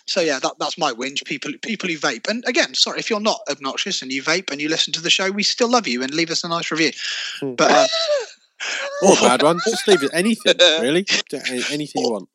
[0.07, 1.26] So yeah, that, that's my whinge.
[1.26, 4.61] People people who vape, and again, sorry if you're not obnoxious and you vape and
[4.61, 6.91] you listen to the show, we still love you and leave us a nice review.
[7.41, 7.55] Hmm.
[7.55, 7.88] But um,
[9.03, 9.59] Or a bad one.
[9.65, 10.11] Just leave it.
[10.13, 11.05] Anything, really.
[11.34, 12.30] Anything you want.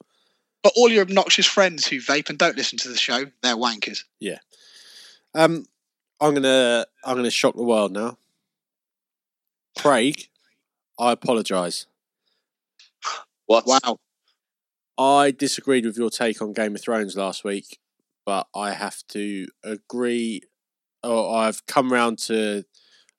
[0.63, 4.05] But all your obnoxious friends who vape and don't listen to the show, they're wankers.
[4.21, 4.39] Yeah.
[5.35, 5.67] Um,
[6.21, 8.19] I'm gonna I'm gonna shock the world now.
[9.79, 10.29] Craig,
[10.99, 11.87] I apologise.
[13.47, 13.67] What?
[13.67, 13.99] Wow.
[14.99, 17.79] I disagreed with your take on Game of Thrones last week,
[18.25, 20.43] but I have to agree.
[21.03, 22.65] Or I've come round to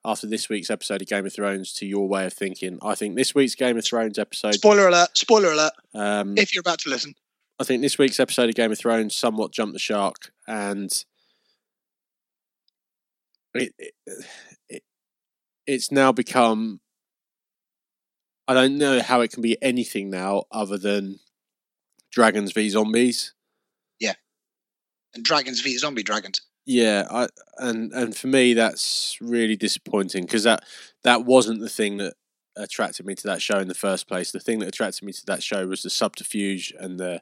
[0.06, 2.78] after this week's episode of Game of Thrones to your way of thinking.
[2.82, 4.56] I think this week's Game of Thrones episode.
[4.56, 5.18] Spoiler alert!
[5.18, 5.74] Spoiler alert!
[5.94, 7.16] Um, If you're about to listen,
[7.64, 10.92] I think this week's episode of Game of Thrones somewhat jumped the shark, and
[13.54, 13.94] it, it,
[14.68, 14.84] it
[15.66, 16.82] it's now become.
[18.50, 21.22] I don't know how it can be anything now other than
[22.12, 23.34] dragons v zombies.
[23.98, 24.16] Yeah,
[25.16, 26.42] and dragons v zombie dragons.
[26.66, 30.66] Yeah, I and and for me that's really disappointing because that
[31.06, 32.16] that wasn't the thing that
[32.56, 34.32] attracted me to that show in the first place.
[34.32, 37.22] The thing that attracted me to that show was the subterfuge and the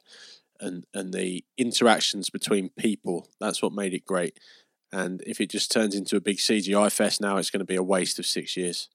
[0.60, 3.28] and and the interactions between people.
[3.40, 4.38] That's what made it great.
[4.92, 7.76] And if it just turns into a big CGI fest now, it's going to be
[7.76, 8.88] a waste of six years.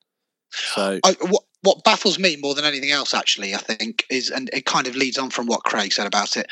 [0.51, 4.49] So I, what what baffles me more than anything else, actually, I think, is and
[4.53, 6.47] it kind of leads on from what Craig said about it.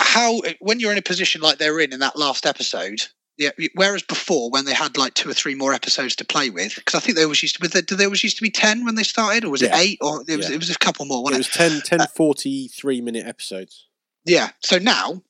[0.00, 3.02] How when you're in a position like they're in in that last episode,
[3.38, 3.50] yeah.
[3.74, 6.94] Whereas before, when they had like two or three more episodes to play with, because
[6.94, 7.68] I think they always used to.
[7.68, 9.76] Did they always used to be ten when they started, or was Yeah.
[9.76, 10.54] it eight, or it was Yeah.
[10.56, 13.86] it was a couple more, it wasn't was 10, 10 43 minute episodes.
[14.24, 14.50] Yeah.
[14.60, 15.22] So now,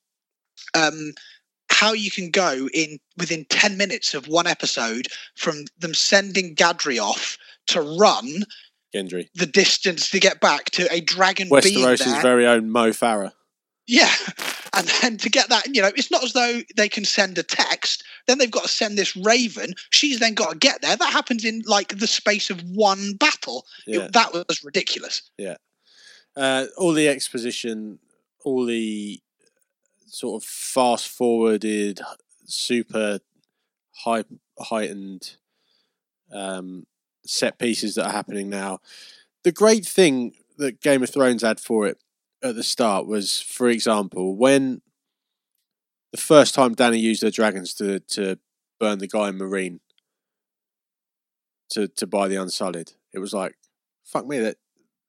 [0.73, 1.13] um,
[1.71, 7.01] how you can go in within ten minutes of one episode from them sending Gendry
[7.01, 7.37] off
[7.67, 8.43] to run
[8.93, 9.29] Gendry.
[9.35, 13.33] the distance to get back to a dragon being Westeros' very own Mo Farah.
[13.89, 14.13] Yeah.
[14.71, 17.43] And then to get that, you know, it's not as though they can send a
[17.43, 18.03] text.
[18.27, 19.73] Then they've got to send this raven.
[19.89, 20.95] She's then got to get there.
[20.95, 23.65] That happens in like the space of one battle.
[23.87, 25.23] It- that was ridiculous.
[25.39, 25.55] Yeah.
[26.37, 27.97] Uh, all the exposition,
[28.45, 29.19] all the
[30.05, 31.99] sort of fast forwarded,
[32.45, 33.19] super
[34.05, 34.23] high
[34.59, 35.35] heightened
[36.31, 36.85] um,
[37.25, 38.79] set pieces that are happening now.
[39.43, 41.97] The great thing that Game of Thrones had for it
[42.43, 44.81] at the start was, for example, when
[46.11, 48.39] the first time Dany used her dragons to to
[48.79, 49.79] burn the guy in Meereen
[51.71, 53.55] to to buy the Unsullied, it was like,
[54.03, 54.57] fuck me, that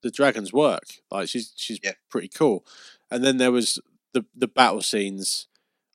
[0.02, 0.84] the dragons work.
[1.10, 1.92] Like she's she's Yeah.
[2.10, 2.64] pretty cool.
[3.10, 3.78] And then there was
[4.12, 5.46] the the battle scenes,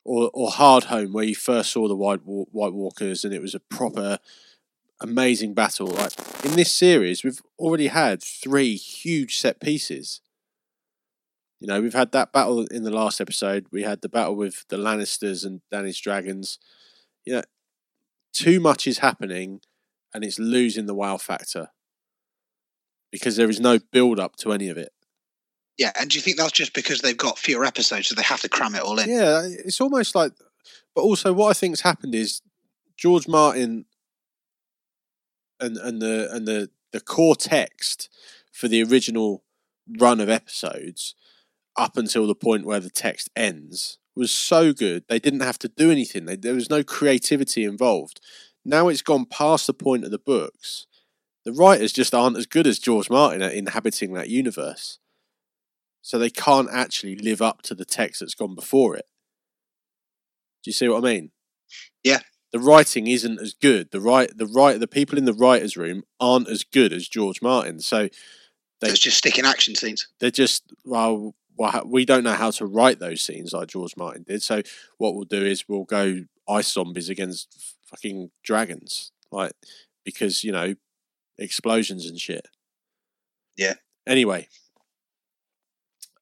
[0.04, 3.60] or or Hardhome, where you first saw the White White Walkers, and it was a
[3.60, 4.20] proper
[5.02, 5.88] amazing battle.
[5.88, 6.14] Like
[6.46, 10.22] in this series, we've already had three huge set pieces.
[11.60, 13.68] You know, we've had that battle in the last episode.
[13.72, 16.60] We had the battle with the Lannisters and Dany's dragons.
[17.26, 17.42] You know,
[18.34, 19.62] too much is happening,
[20.14, 21.70] and it's losing the wow factor
[23.12, 24.92] because there is no build up to any of it.
[25.78, 25.92] Yeah.
[26.00, 28.50] And do you think that's just because they've got fewer episodes, so they have to
[28.50, 29.10] cram it all in?
[29.10, 30.34] Yeah, it's almost like.
[30.94, 32.42] But also, what I think's happened is
[32.98, 33.86] George Martin
[35.60, 38.10] and and the and the the core text
[38.52, 39.44] for the original
[40.00, 41.16] run of episodes
[41.78, 45.68] up until the point where the text ends was so good they didn't have to
[45.68, 46.26] do anything.
[46.26, 48.22] They, there was no creativity involved.
[48.64, 50.88] Now it's gone past the point of the books.
[51.44, 55.00] The writers just aren't as good as George Martin at inhabiting that universe.
[56.02, 59.06] So they can't actually live up to the text that's gone before it.
[60.64, 61.32] Do you see what I mean?
[62.04, 62.20] Yeah.
[62.52, 63.92] The writing isn't as good.
[63.92, 67.42] The right the right the people in the writers' room aren't as good as George
[67.42, 67.80] Martin.
[67.80, 68.08] So
[68.82, 70.08] they It's just sticking action scenes.
[70.20, 74.24] they're just well well, we don't know how to write those scenes like George Martin
[74.24, 74.42] did.
[74.44, 74.62] So
[74.98, 79.54] what we'll do is we'll go ice zombies against fucking dragons, like
[80.04, 80.76] because you know
[81.38, 82.48] explosions and shit.
[83.58, 83.76] Yeah.
[84.08, 84.48] Anyway,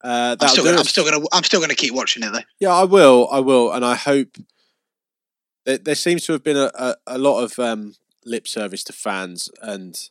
[0.03, 2.43] uh, I'm still, gonna, I'm still gonna, I'm still gonna keep watching it though.
[2.59, 3.27] Yeah, I will.
[3.31, 4.37] I will, and I hope
[5.65, 8.93] there, there seems to have been a, a, a lot of um, lip service to
[8.93, 10.09] fans and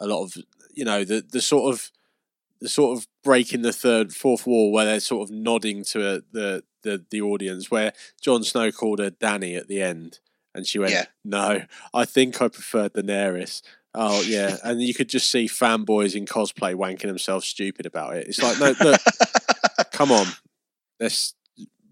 [0.00, 0.34] a lot of
[0.72, 1.90] you know the the sort of
[2.64, 6.64] sort of breaking the third fourth wall where they're sort of nodding to a, the
[6.82, 10.18] the the audience where Jon Snow called her Dany at the end
[10.54, 11.04] and she went Yeah.
[11.24, 11.62] no
[11.94, 13.62] I think I preferred Daenerys
[13.94, 18.26] oh yeah and you could just see fanboys in cosplay wanking themselves stupid about it
[18.28, 19.00] it's like no look
[19.92, 20.26] come on
[21.00, 21.34] let's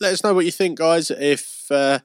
[0.00, 1.10] let us know what you think, guys.
[1.10, 1.98] If uh,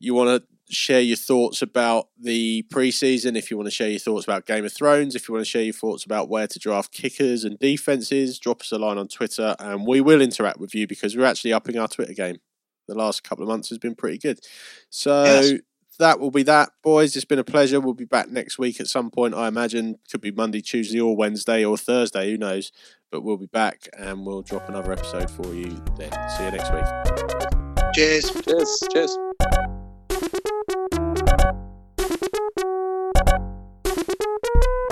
[0.00, 3.98] you want to share your thoughts about the preseason, if you want to share your
[3.98, 6.58] thoughts about Game of Thrones, if you want to share your thoughts about where to
[6.58, 10.74] draft kickers and defenses, drop us a line on Twitter, and we will interact with
[10.74, 12.38] you because we're actually upping our Twitter game.
[12.88, 14.40] The last couple of months has been pretty good.
[14.88, 15.24] So.
[15.24, 15.52] Yes.
[15.98, 17.14] That will be that, boys.
[17.14, 17.78] It's been a pleasure.
[17.78, 19.34] We'll be back next week at some point.
[19.34, 22.30] I imagine could be Monday, Tuesday, or Wednesday, or Thursday.
[22.30, 22.72] Who knows?
[23.12, 26.10] But we'll be back and we'll drop another episode for you then.
[26.38, 27.92] See you next week.
[27.94, 28.30] Cheers.
[28.30, 28.88] Cheers.
[28.94, 29.69] Cheers.
[30.32, 30.44] Thank
[34.10, 34.89] you.